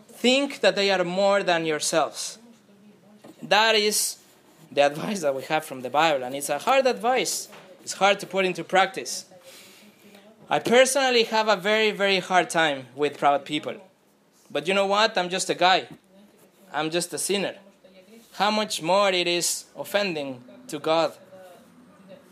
Think 0.07 0.61
that 0.61 0.77
they 0.77 0.89
are 0.89 1.03
more 1.03 1.43
than 1.43 1.65
yourselves. 1.65 2.39
That 3.43 3.75
is 3.75 4.19
the 4.75 4.85
advice 4.85 5.21
that 5.21 5.33
we 5.33 5.41
have 5.43 5.63
from 5.63 5.81
the 5.81 5.89
Bible, 5.89 6.23
and 6.23 6.35
it's 6.35 6.49
a 6.49 6.59
hard 6.59 6.85
advice. 6.85 7.47
It's 7.81 7.93
hard 7.93 8.19
to 8.19 8.27
put 8.27 8.45
into 8.45 8.63
practice. 8.63 9.25
I 10.49 10.59
personally 10.59 11.23
have 11.23 11.47
a 11.47 11.55
very, 11.55 11.91
very 11.91 12.19
hard 12.19 12.49
time 12.49 12.88
with 12.95 13.17
proud 13.17 13.45
people. 13.45 13.75
But 14.51 14.67
you 14.67 14.73
know 14.73 14.85
what? 14.85 15.17
I'm 15.17 15.29
just 15.29 15.49
a 15.49 15.55
guy. 15.55 15.88
I'm 16.73 16.91
just 16.91 17.13
a 17.13 17.17
sinner. 17.17 17.55
How 18.33 18.51
much 18.51 18.81
more 18.81 19.09
it 19.09 19.27
is 19.27 19.65
offending 19.77 20.43
to 20.67 20.77
God. 20.77 21.13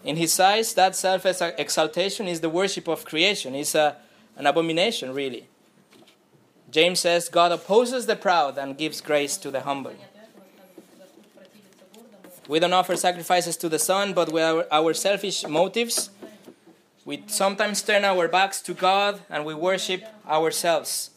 In 0.03 0.17
His 0.17 0.38
eyes, 0.39 0.73
that 0.73 0.95
self 0.95 1.25
exaltation 1.25 2.27
is 2.27 2.41
the 2.41 2.49
worship 2.49 2.88
of 2.89 3.06
creation. 3.06 3.56
It's 3.56 3.73
a, 3.73 3.95
an 4.36 4.45
abomination, 4.45 5.13
really. 5.13 5.47
James 6.69 6.99
says, 6.99 7.29
God 7.29 7.51
opposes 7.51 8.06
the 8.06 8.15
proud 8.15 8.58
and 8.58 8.77
gives 8.77 8.99
grace 8.99 9.38
to 9.38 9.49
the 9.49 9.62
humble. 9.62 9.95
We 12.47 12.60
don't 12.60 12.73
offer 12.73 12.95
sacrifices 12.97 13.56
to 13.58 13.69
the 13.69 13.79
sun, 13.79 14.13
but 14.13 14.32
with 14.32 14.43
our, 14.43 14.65
our 14.71 14.93
selfish 14.93 15.47
motives, 15.47 16.10
we 17.06 17.23
sometimes 17.27 17.82
turn 17.82 18.03
our 18.03 18.27
backs 18.27 18.62
to 18.62 18.73
God 18.73 19.21
and 19.29 19.45
we 19.45 19.53
worship 19.53 20.03
ourselves. 20.27 21.10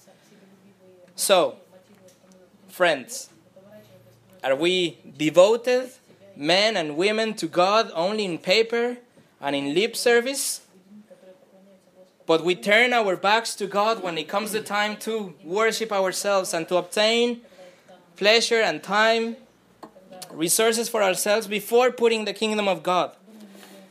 So, 1.16 1.56
friends, 2.68 3.30
are 4.44 4.54
we 4.54 4.98
devoted 5.16 5.90
men 6.36 6.76
and 6.76 6.96
women 6.96 7.34
to 7.34 7.46
God 7.46 7.90
only 7.94 8.24
in 8.24 8.38
paper 8.38 8.98
and 9.40 9.56
in 9.56 9.74
lip 9.74 9.96
service? 9.96 10.60
But 12.26 12.44
we 12.44 12.54
turn 12.56 12.92
our 12.92 13.16
backs 13.16 13.54
to 13.56 13.66
God 13.66 14.02
when 14.02 14.18
it 14.18 14.28
comes 14.28 14.52
the 14.52 14.60
time 14.60 14.96
to 14.98 15.34
worship 15.44 15.92
ourselves 15.92 16.52
and 16.54 16.68
to 16.68 16.76
obtain 16.76 17.40
pleasure 18.16 18.60
and 18.60 18.82
time, 18.82 19.36
resources 20.32 20.88
for 20.88 21.02
ourselves 21.02 21.46
before 21.46 21.90
putting 21.90 22.24
the 22.24 22.32
kingdom 22.32 22.68
of 22.68 22.82
God. 22.82 23.12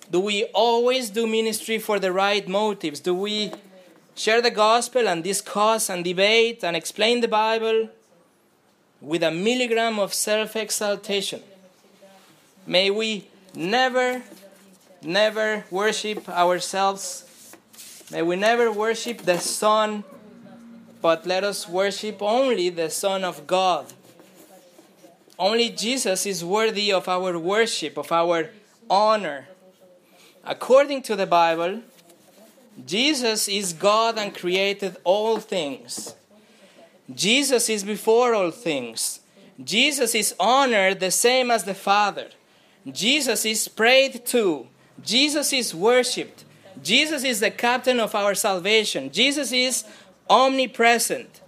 Do 0.09 0.19
we 0.19 0.45
always 0.53 1.09
do 1.09 1.25
ministry 1.25 1.79
for 1.79 1.99
the 1.99 2.11
right 2.11 2.47
motives? 2.47 2.99
Do 2.99 3.15
we 3.15 3.51
share 4.15 4.41
the 4.41 4.51
gospel 4.51 5.07
and 5.07 5.23
discuss 5.23 5.89
and 5.89 6.03
debate 6.03 6.63
and 6.63 6.75
explain 6.75 7.21
the 7.21 7.27
Bible 7.27 7.89
with 9.01 9.23
a 9.23 9.31
milligram 9.31 9.99
of 9.99 10.13
self 10.13 10.55
exaltation? 10.55 11.41
May 12.67 12.89
we 12.91 13.27
never, 13.53 14.23
never 15.01 15.65
worship 15.69 16.27
ourselves. 16.29 17.55
May 18.11 18.21
we 18.21 18.35
never 18.35 18.71
worship 18.71 19.23
the 19.23 19.39
sun, 19.39 20.03
but 21.01 21.25
let 21.25 21.43
us 21.43 21.67
worship 21.67 22.21
only 22.21 22.69
the 22.69 22.89
Son 22.89 23.23
of 23.23 23.47
God. 23.47 23.93
Only 25.37 25.69
Jesus 25.69 26.25
is 26.25 26.43
worthy 26.43 26.91
of 26.91 27.07
our 27.09 27.37
worship, 27.37 27.97
of 27.97 28.11
our 28.11 28.49
honor. 28.89 29.47
According 30.43 31.01
to 31.03 31.15
the 31.15 31.25
Bible, 31.25 31.81
Jesus 32.85 33.47
is 33.47 33.73
God 33.73 34.17
and 34.17 34.33
created 34.33 34.97
all 35.03 35.39
things. 35.39 36.15
Jesus 37.13 37.69
is 37.69 37.83
before 37.83 38.33
all 38.33 38.51
things. 38.51 39.19
Jesus 39.63 40.15
is 40.15 40.35
honored 40.39 40.99
the 40.99 41.11
same 41.11 41.51
as 41.51 41.63
the 41.63 41.73
Father. 41.73 42.29
Jesus 42.91 43.45
is 43.45 43.67
prayed 43.67 44.25
to. 44.27 44.67
Jesus 45.01 45.53
is 45.53 45.73
worshipped. 45.73 46.43
Jesus 46.81 47.23
is 47.23 47.39
the 47.39 47.51
captain 47.51 47.99
of 47.99 48.13
our 48.15 48.35
salvation. 48.35 49.11
Jesus 49.11 49.51
is 49.51 49.85
omnipresent. 50.29 51.41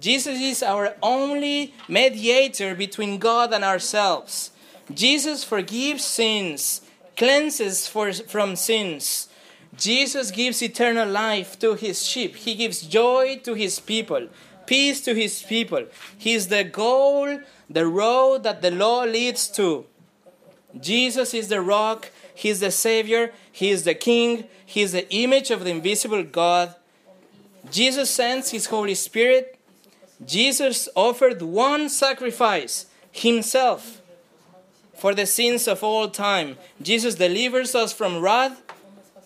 Jesus 0.00 0.38
is 0.40 0.62
our 0.62 0.94
only 1.02 1.74
mediator 1.88 2.74
between 2.74 3.18
God 3.18 3.52
and 3.52 3.64
ourselves. 3.64 4.52
Jesus 4.94 5.44
forgives 5.44 6.04
sins 6.04 6.82
cleanses 7.18 7.88
for, 7.88 8.12
from 8.12 8.56
sins. 8.56 9.28
Jesus 9.76 10.30
gives 10.30 10.62
eternal 10.62 11.08
life 11.08 11.58
to 11.58 11.74
his 11.74 12.06
sheep. 12.06 12.36
He 12.36 12.54
gives 12.54 12.82
joy 12.82 13.40
to 13.42 13.54
his 13.54 13.80
people, 13.80 14.28
peace 14.66 15.00
to 15.02 15.14
his 15.14 15.42
people. 15.42 15.84
He 16.16 16.32
is 16.32 16.48
the 16.48 16.64
goal, 16.64 17.40
the 17.68 17.86
road 17.86 18.44
that 18.44 18.62
the 18.62 18.70
law 18.70 19.02
leads 19.02 19.48
to. 19.50 19.84
Jesus 20.80 21.34
is 21.34 21.48
the 21.48 21.60
rock, 21.60 22.10
he 22.34 22.48
is 22.48 22.60
the 22.60 22.70
Savior, 22.70 23.32
he 23.50 23.70
is 23.70 23.82
the 23.82 23.94
King, 23.94 24.44
he 24.64 24.82
is 24.82 24.92
the 24.92 25.10
image 25.12 25.50
of 25.50 25.64
the 25.64 25.70
invisible 25.70 26.22
God. 26.22 26.74
Jesus 27.70 28.10
sends 28.10 28.50
his 28.50 28.66
Holy 28.66 28.94
Spirit. 28.94 29.57
Jesus 30.24 30.88
offered 30.94 31.42
one 31.42 31.88
sacrifice, 31.88 32.86
himself 33.12 34.00
for 34.94 35.14
the 35.14 35.26
sins 35.26 35.68
of 35.68 35.84
all 35.84 36.08
time. 36.08 36.56
Jesus 36.82 37.14
delivers 37.14 37.74
us 37.74 37.92
from 37.92 38.20
wrath. 38.20 38.62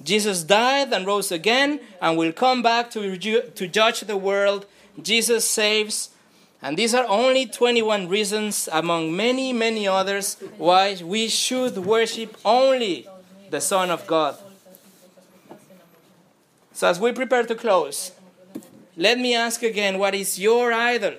Jesus 0.03 0.43
died 0.43 0.93
and 0.93 1.07
rose 1.07 1.33
again 1.33 1.81
and 2.01 2.19
will 2.19 2.33
come 2.33 2.63
back 2.63 2.91
to, 2.91 3.17
to 3.17 3.69
judge 3.69 4.01
the 4.01 4.17
world. 4.17 4.67
Jesus 5.01 5.49
saves. 5.49 6.11
And 6.61 6.77
these 6.77 6.95
are 6.95 7.07
only 7.09 7.47
21 7.47 8.09
reasons 8.09 8.69
among 8.71 9.17
many, 9.17 9.53
many 9.53 9.89
others 9.89 10.37
why 10.59 10.97
we 11.03 11.29
should 11.29 11.77
worship 11.79 12.37
only 12.45 13.09
the 13.51 13.61
Son 13.61 13.91
of 13.91 14.07
God. 14.07 14.37
So, 16.73 16.89
as 16.89 17.01
we 17.01 17.13
prepare 17.13 17.45
to 17.45 17.55
close, 17.55 18.13
let 18.97 19.19
me 19.19 19.35
ask 19.35 19.63
again 19.63 19.99
what 19.99 20.15
is 20.15 20.39
your 20.39 20.73
idol? 20.73 21.15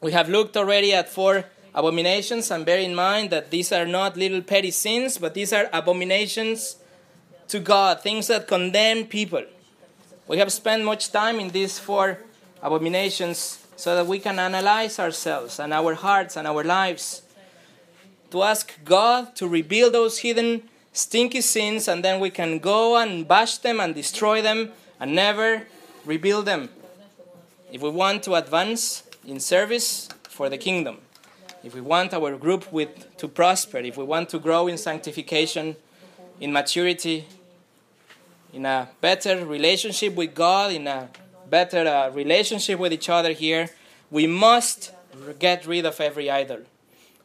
We 0.00 0.12
have 0.12 0.28
looked 0.28 0.56
already 0.56 0.92
at 0.92 1.08
four 1.08 1.44
abominations, 1.74 2.50
and 2.50 2.64
bear 2.64 2.78
in 2.78 2.94
mind 2.94 3.30
that 3.30 3.50
these 3.50 3.70
are 3.70 3.86
not 3.86 4.16
little 4.16 4.40
petty 4.40 4.70
sins, 4.70 5.18
but 5.18 5.34
these 5.34 5.52
are 5.52 5.68
abominations 5.72 6.76
to 7.48 7.60
God, 7.60 8.02
things 8.02 8.26
that 8.28 8.48
condemn 8.48 9.04
people. 9.04 9.44
We 10.26 10.38
have 10.38 10.52
spent 10.52 10.84
much 10.84 11.12
time 11.12 11.38
in 11.38 11.50
these 11.50 11.78
four 11.78 12.18
abominations 12.62 13.64
so 13.76 13.94
that 13.94 14.06
we 14.06 14.18
can 14.18 14.38
analyze 14.38 14.98
ourselves 14.98 15.60
and 15.60 15.72
our 15.72 15.94
hearts 15.94 16.36
and 16.36 16.46
our 16.46 16.64
lives 16.64 17.22
to 18.30 18.42
ask 18.42 18.72
God 18.84 19.36
to 19.36 19.46
reveal 19.46 19.90
those 19.90 20.18
hidden 20.18 20.62
stinky 20.92 21.42
sins, 21.42 21.88
and 21.88 22.04
then 22.04 22.20
we 22.20 22.30
can 22.30 22.58
go 22.58 22.96
and 22.96 23.28
bash 23.28 23.58
them 23.58 23.80
and 23.80 23.94
destroy 23.94 24.42
them 24.42 24.72
and 24.98 25.14
never 25.14 25.66
rebuild 26.06 26.46
them. 26.46 26.70
If 27.72 27.82
we 27.82 27.90
want 27.90 28.22
to 28.22 28.34
advance 28.34 29.02
in 29.26 29.40
service 29.40 30.08
for 30.28 30.48
the 30.48 30.56
kingdom 30.56 30.98
if 31.66 31.74
we 31.74 31.80
want 31.80 32.14
our 32.14 32.36
group 32.36 32.72
with, 32.72 33.16
to 33.16 33.26
prosper, 33.26 33.78
if 33.78 33.96
we 33.96 34.04
want 34.04 34.28
to 34.28 34.38
grow 34.38 34.68
in 34.68 34.78
sanctification, 34.78 35.74
in 36.40 36.52
maturity, 36.52 37.26
in 38.52 38.64
a 38.64 38.88
better 39.00 39.44
relationship 39.44 40.14
with 40.14 40.32
God, 40.32 40.70
in 40.70 40.86
a 40.86 41.08
better 41.50 41.84
uh, 41.84 42.10
relationship 42.10 42.78
with 42.78 42.92
each 42.92 43.08
other 43.08 43.32
here, 43.32 43.68
we 44.12 44.28
must 44.28 44.92
get 45.40 45.66
rid 45.66 45.84
of 45.84 46.00
every 46.00 46.30
idol. 46.30 46.60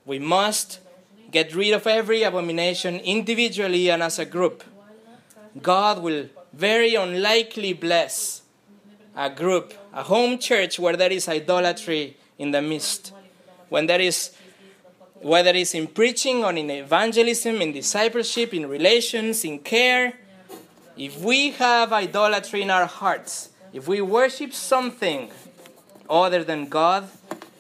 We 0.08 0.18
must 0.18 0.80
get 1.30 1.54
rid 1.54 1.74
of 1.74 1.86
every 1.86 2.24
abomination 2.24 2.96
individually 3.02 3.92
and 3.92 4.02
as 4.02 4.18
a 4.18 4.26
group. 4.26 4.64
God 5.62 6.02
will 6.02 6.30
very 6.52 6.96
unlikely 6.96 7.74
bless 7.74 8.41
a 9.16 9.30
group 9.30 9.74
a 9.94 10.04
home 10.04 10.38
church 10.38 10.80
where 10.80 10.96
there 10.96 11.12
is 11.12 11.28
idolatry 11.28 12.18
in 12.38 12.52
the 12.52 12.62
midst, 12.62 13.14
when 13.70 13.86
there 13.88 14.02
is 14.02 14.36
whether 15.22 15.52
it's 15.52 15.76
in 15.76 15.88
preaching 15.88 16.44
or 16.44 16.52
in 16.52 16.70
evangelism, 16.70 17.62
in 17.62 17.72
discipleship, 17.72 18.54
in 18.54 18.68
relations, 18.68 19.46
in 19.46 19.60
care, 19.60 20.14
if 20.98 21.20
we 21.20 21.52
have 21.52 21.94
idolatry 21.94 22.64
in 22.64 22.72
our 22.72 22.88
hearts, 22.88 23.50
if 23.72 23.88
we 23.88 24.02
worship 24.02 24.54
something 24.54 25.30
other 26.10 26.44
than 26.44 26.68
God, 26.68 27.08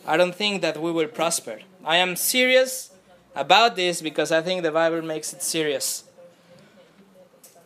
I 0.08 0.18
don't 0.18 0.34
think 0.34 0.62
that 0.64 0.82
we 0.82 0.91
will 0.91 1.08
prosper. 1.08 1.60
I 1.86 1.97
am 1.97 2.16
serious 2.16 2.91
about 3.36 3.76
this 3.76 4.02
because 4.02 4.32
I 4.32 4.41
think 4.41 4.64
the 4.64 4.72
Bible 4.72 5.02
makes 5.02 5.32
it 5.32 5.43
serious. 5.43 6.04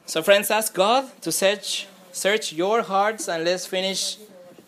So, 0.05 0.21
friends, 0.21 0.51
ask 0.51 0.73
God 0.73 1.09
to 1.21 1.31
search, 1.31 1.87
search 2.15 2.53
your 2.53 2.81
hearts 2.81 3.27
and 3.27 3.43
let's 3.43 3.65
finish 3.65 4.17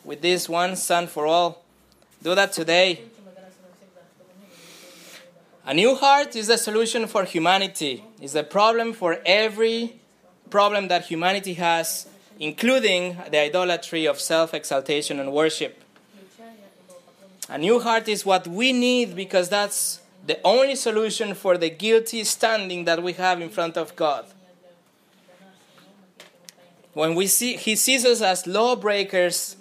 with 0.04 0.22
this 0.22 0.50
one 0.50 0.76
son 0.76 1.08
for 1.08 1.26
all. 1.26 1.64
Do 2.22 2.36
that 2.36 2.52
today. 2.52 3.04
A 5.66 5.74
new 5.74 5.96
heart 5.96 6.36
is 6.36 6.48
the 6.48 6.58
solution 6.58 7.08
for 7.08 7.24
humanity, 7.24 8.04
is 8.22 8.34
the 8.34 8.44
problem 8.44 8.92
for 8.92 9.20
every 9.26 9.96
problem 10.50 10.90
that 10.90 11.06
humanity 11.06 11.54
has, 11.54 12.08
including 12.38 13.16
the 13.32 13.40
idolatry 13.40 14.06
of 14.06 14.20
self 14.20 14.54
exaltation 14.54 15.18
and 15.18 15.32
worship. 15.32 15.82
A 17.50 17.58
new 17.58 17.80
heart 17.80 18.10
is 18.10 18.26
what 18.26 18.46
we 18.46 18.74
need 18.74 19.16
because 19.16 19.48
that's 19.48 20.02
the 20.26 20.38
only 20.44 20.76
solution 20.76 21.34
for 21.34 21.58
the 21.58 21.70
guilty 21.70 22.26
standing 22.26 22.84
that 22.84 23.02
we 23.02 23.14
have 23.14 23.40
in 23.40 23.50
front 23.50 23.78
of 23.78 23.96
God. 23.96 24.26
When 26.98 27.14
we 27.14 27.28
see, 27.28 27.58
He 27.58 27.76
sees 27.76 28.06
us 28.06 28.24
as 28.24 28.48
lawbreakers 28.48 29.56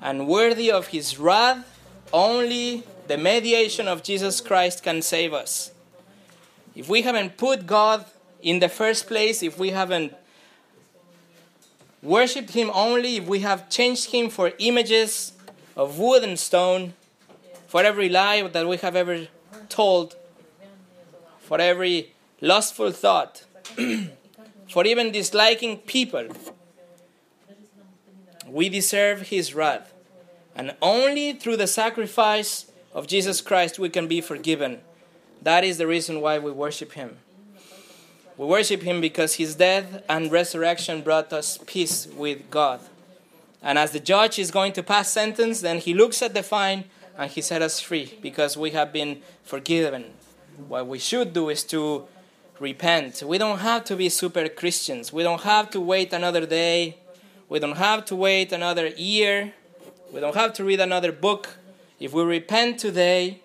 and 0.00 0.26
worthy 0.26 0.72
of 0.72 0.86
His 0.86 1.18
wrath, 1.18 1.66
only 2.14 2.84
the 3.08 3.18
mediation 3.18 3.86
of 3.86 4.02
Jesus 4.02 4.40
Christ 4.40 4.82
can 4.82 5.02
save 5.02 5.34
us. 5.34 5.72
If 6.74 6.88
we 6.88 7.02
haven't 7.02 7.36
put 7.36 7.66
God 7.66 8.06
in 8.40 8.60
the 8.60 8.70
first 8.70 9.06
place, 9.06 9.42
if 9.42 9.58
we 9.58 9.68
haven't 9.68 10.14
worshipped 12.00 12.52
Him 12.52 12.70
only, 12.72 13.16
if 13.16 13.26
we 13.26 13.40
have 13.40 13.68
changed 13.68 14.10
Him 14.10 14.30
for 14.30 14.52
images 14.58 15.34
of 15.76 15.98
wood 15.98 16.24
and 16.24 16.38
stone, 16.38 16.94
for 17.66 17.82
every 17.82 18.08
lie 18.08 18.40
that 18.48 18.66
we 18.66 18.78
have 18.78 18.96
ever 18.96 19.28
told, 19.68 20.16
for 21.38 21.60
every 21.60 22.14
lustful 22.40 22.92
thought, 22.92 23.44
for 24.70 24.86
even 24.86 25.12
disliking 25.12 25.76
people, 25.76 26.28
we 28.52 28.68
deserve 28.68 29.28
His 29.28 29.54
wrath. 29.54 29.92
And 30.54 30.76
only 30.82 31.32
through 31.32 31.56
the 31.56 31.66
sacrifice 31.66 32.70
of 32.92 33.06
Jesus 33.06 33.40
Christ 33.40 33.78
we 33.78 33.88
can 33.88 34.06
be 34.06 34.20
forgiven. 34.20 34.80
That 35.40 35.64
is 35.64 35.78
the 35.78 35.86
reason 35.86 36.20
why 36.20 36.38
we 36.38 36.52
worship 36.52 36.92
Him. 36.92 37.16
We 38.36 38.46
worship 38.46 38.82
Him 38.82 39.00
because 39.00 39.34
His 39.34 39.54
death 39.54 40.02
and 40.08 40.30
resurrection 40.30 41.00
brought 41.00 41.32
us 41.32 41.58
peace 41.66 42.06
with 42.06 42.50
God. 42.50 42.80
And 43.62 43.78
as 43.78 43.92
the 43.92 44.00
judge 44.00 44.38
is 44.38 44.50
going 44.50 44.72
to 44.74 44.82
pass 44.82 45.08
sentence, 45.08 45.60
then 45.60 45.78
He 45.78 45.94
looks 45.94 46.20
at 46.20 46.34
the 46.34 46.42
fine 46.42 46.84
and 47.16 47.30
He 47.30 47.40
set 47.40 47.62
us 47.62 47.80
free 47.80 48.18
because 48.20 48.56
we 48.56 48.70
have 48.70 48.92
been 48.92 49.22
forgiven. 49.42 50.12
What 50.68 50.86
we 50.86 50.98
should 50.98 51.32
do 51.32 51.48
is 51.48 51.64
to 51.64 52.06
repent. 52.58 53.22
We 53.22 53.38
don't 53.38 53.58
have 53.58 53.84
to 53.84 53.96
be 53.96 54.08
super 54.08 54.48
Christians. 54.48 55.12
We 55.12 55.22
don't 55.22 55.42
have 55.42 55.70
to 55.70 55.80
wait 55.80 56.12
another 56.12 56.46
day. 56.46 56.98
We 57.52 57.58
don't 57.58 57.76
have 57.76 58.06
to 58.06 58.16
wait 58.16 58.50
another 58.50 58.86
year. 58.86 59.52
We 60.10 60.20
don't 60.20 60.34
have 60.34 60.54
to 60.54 60.64
read 60.64 60.80
another 60.80 61.12
book. 61.12 61.58
If 62.00 62.14
we 62.14 62.22
repent 62.22 62.78
today, 62.78 63.40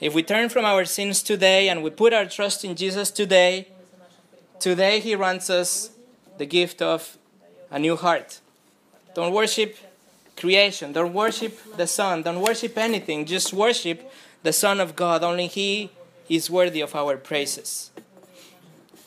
if 0.00 0.14
we 0.14 0.22
turn 0.22 0.50
from 0.50 0.66
our 0.66 0.84
sins 0.84 1.22
today 1.22 1.70
and 1.70 1.82
we 1.82 1.88
put 1.88 2.12
our 2.12 2.26
trust 2.26 2.62
in 2.62 2.76
Jesus 2.76 3.10
today, 3.10 3.68
today 4.60 5.00
He 5.00 5.14
grants 5.14 5.48
us 5.48 5.92
the 6.36 6.44
gift 6.44 6.82
of 6.82 7.16
a 7.70 7.78
new 7.78 7.96
heart. 7.96 8.40
Don't 9.14 9.32
worship 9.32 9.78
creation, 10.36 10.92
don't 10.92 11.14
worship 11.14 11.58
the 11.78 11.86
sun, 11.86 12.20
don't 12.20 12.42
worship 12.42 12.76
anything, 12.76 13.24
just 13.24 13.54
worship 13.54 14.12
the 14.42 14.52
Son 14.52 14.78
of 14.78 14.94
God. 14.94 15.24
Only 15.24 15.46
He 15.46 15.88
is 16.28 16.50
worthy 16.50 16.82
of 16.82 16.94
our 16.94 17.16
praises. 17.16 17.90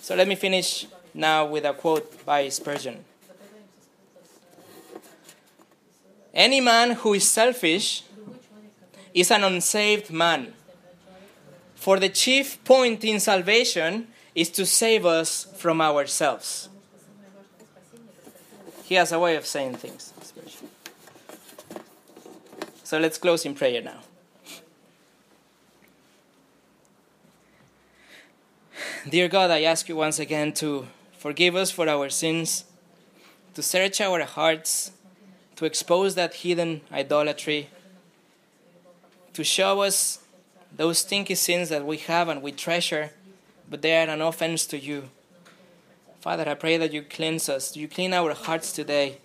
So 0.01 0.15
let 0.15 0.27
me 0.27 0.33
finish 0.33 0.87
now 1.13 1.45
with 1.45 1.63
a 1.63 1.73
quote 1.73 2.25
by 2.25 2.49
Spurgeon. 2.49 3.05
Any 6.33 6.61
man 6.61 6.91
who 6.91 7.13
is 7.13 7.29
selfish 7.29 8.03
is 9.13 9.31
an 9.31 9.43
unsaved 9.43 10.11
man. 10.11 10.53
For 11.75 11.99
the 11.99 12.09
chief 12.09 12.63
point 12.63 13.03
in 13.03 13.19
salvation 13.19 14.07
is 14.35 14.49
to 14.51 14.65
save 14.65 15.05
us 15.05 15.47
from 15.57 15.81
ourselves. 15.81 16.69
He 18.83 18.95
has 18.95 19.11
a 19.11 19.19
way 19.19 19.35
of 19.35 19.45
saying 19.45 19.75
things. 19.75 20.13
So 22.83 22.97
let's 22.97 23.17
close 23.17 23.45
in 23.45 23.53
prayer 23.53 23.81
now. 23.81 23.99
Dear 29.07 29.27
God, 29.27 29.51
I 29.51 29.61
ask 29.63 29.87
you 29.87 29.95
once 29.95 30.19
again 30.19 30.53
to 30.53 30.87
forgive 31.17 31.55
us 31.55 31.71
for 31.71 31.87
our 31.87 32.09
sins, 32.09 32.65
to 33.53 33.61
search 33.63 34.01
our 34.01 34.23
hearts, 34.23 34.91
to 35.59 35.65
expose 35.65 36.15
that 36.15 36.35
hidden 36.35 36.79
idolatry, 36.89 37.69
to 39.33 39.43
show 39.43 39.81
us 39.81 40.19
those 40.73 40.99
stinky 40.99 41.35
sins 41.35 41.67
that 41.67 41.85
we 41.85 41.97
have 41.97 42.29
and 42.29 42.41
we 42.41 42.53
treasure, 42.53 43.11
but 43.69 43.81
they 43.81 44.01
are 44.01 44.07
an 44.07 44.21
offense 44.21 44.65
to 44.65 44.79
you. 44.79 45.09
Father, 46.21 46.47
I 46.47 46.53
pray 46.53 46.77
that 46.77 46.93
you 46.93 47.01
cleanse 47.01 47.49
us, 47.49 47.75
you 47.75 47.89
clean 47.89 48.13
our 48.13 48.33
hearts 48.33 48.71
today, 48.71 49.17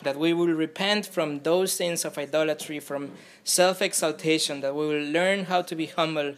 that 0.00 0.18
we 0.18 0.32
will 0.32 0.46
repent 0.46 1.04
from 1.04 1.40
those 1.40 1.74
sins 1.74 2.06
of 2.06 2.16
idolatry, 2.16 2.80
from 2.80 3.10
self 3.44 3.82
exaltation, 3.82 4.62
that 4.62 4.74
we 4.74 4.88
will 4.88 5.04
learn 5.04 5.44
how 5.44 5.60
to 5.60 5.76
be 5.76 5.86
humble, 5.86 6.36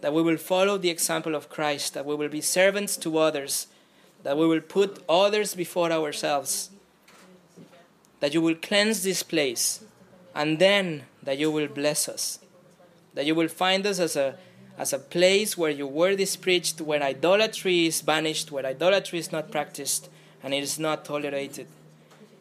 that 0.00 0.12
we 0.12 0.22
will 0.22 0.36
follow 0.36 0.76
the 0.76 0.90
example 0.90 1.36
of 1.36 1.48
Christ, 1.48 1.94
that 1.94 2.04
we 2.04 2.16
will 2.16 2.28
be 2.28 2.40
servants 2.40 2.96
to 2.96 3.16
others, 3.16 3.68
that 4.24 4.36
we 4.36 4.44
will 4.44 4.60
put 4.60 5.04
others 5.08 5.54
before 5.54 5.92
ourselves, 5.92 6.70
that 8.20 8.34
you 8.34 8.40
will 8.40 8.54
cleanse 8.54 9.02
this 9.02 9.22
place, 9.22 9.82
and 10.34 10.58
then 10.58 11.04
that 11.22 11.38
you 11.38 11.50
will 11.50 11.66
bless 11.66 12.08
us, 12.08 12.38
that 13.14 13.26
you 13.26 13.34
will 13.34 13.48
find 13.48 13.86
us 13.86 13.98
as 13.98 14.16
a 14.16 14.36
as 14.78 14.94
a 14.94 14.98
place 14.98 15.58
where 15.58 15.70
your 15.70 15.88
word 15.88 16.18
is 16.20 16.36
preached, 16.36 16.80
where 16.80 17.02
idolatry 17.02 17.86
is 17.86 18.00
banished, 18.00 18.50
where 18.50 18.64
idolatry 18.64 19.18
is 19.18 19.30
not 19.30 19.50
practiced, 19.50 20.08
and 20.42 20.54
it 20.54 20.62
is 20.62 20.78
not 20.78 21.04
tolerated. 21.04 21.66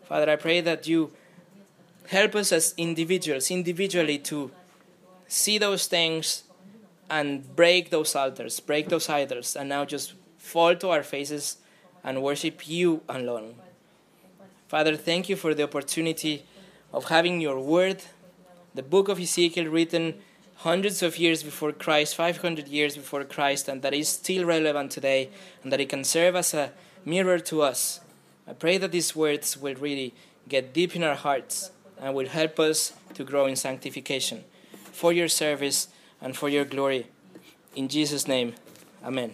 Father, 0.07 0.31
I 0.31 0.37
pray 0.37 0.61
that 0.61 0.87
you 0.87 1.11
help 2.07 2.35
us 2.35 2.53
as 2.53 2.73
individuals, 2.77 3.51
individually, 3.51 4.17
to 4.19 4.51
see 5.27 5.57
those 5.57 5.87
things 5.87 6.43
and 7.09 7.55
break 7.57 7.89
those 7.89 8.15
altars, 8.15 8.59
break 8.61 8.87
those 8.87 9.09
idols, 9.09 9.57
and 9.57 9.67
now 9.67 9.83
just 9.83 10.13
fall 10.37 10.75
to 10.75 10.89
our 10.89 11.03
faces 11.03 11.57
and 12.03 12.23
worship 12.23 12.69
you 12.69 13.01
alone. 13.09 13.55
Father, 14.69 14.95
thank 14.95 15.29
you 15.29 15.35
for 15.35 15.55
the 15.55 15.63
opportunity 15.63 16.45
of 16.93 17.05
having 17.05 17.41
your 17.41 17.59
word, 17.59 18.03
the 18.75 18.83
book 18.83 19.09
of 19.09 19.19
Ezekiel 19.19 19.65
written 19.65 20.13
hundreds 20.57 21.01
of 21.01 21.17
years 21.17 21.41
before 21.41 21.71
Christ, 21.71 22.13
500 22.13 22.67
years 22.67 22.95
before 22.95 23.23
Christ, 23.23 23.67
and 23.67 23.81
that 23.81 23.95
is 23.95 24.09
still 24.09 24.45
relevant 24.45 24.91
today, 24.91 25.31
and 25.63 25.73
that 25.73 25.79
it 25.79 25.89
can 25.89 26.03
serve 26.03 26.35
as 26.35 26.53
a 26.53 26.71
mirror 27.03 27.39
to 27.39 27.63
us. 27.63 27.99
I 28.47 28.53
pray 28.53 28.77
that 28.77 28.91
these 28.91 29.15
words 29.15 29.57
will 29.57 29.73
really 29.73 30.13
get 30.47 30.71
deep 30.71 30.95
in 30.95 31.03
our 31.03 31.15
hearts 31.15 31.71
and 31.99 32.13
will 32.13 32.29
help 32.29 32.59
us 32.59 32.93
to 33.15 33.23
grow 33.23 33.47
in 33.47 33.55
sanctification 33.55 34.43
for 34.91 35.11
your 35.11 35.29
service 35.29 35.87
and 36.21 36.37
for 36.37 36.47
your 36.47 36.65
glory. 36.65 37.07
In 37.75 37.87
Jesus' 37.87 38.27
name, 38.27 38.53
Amen. 39.03 39.33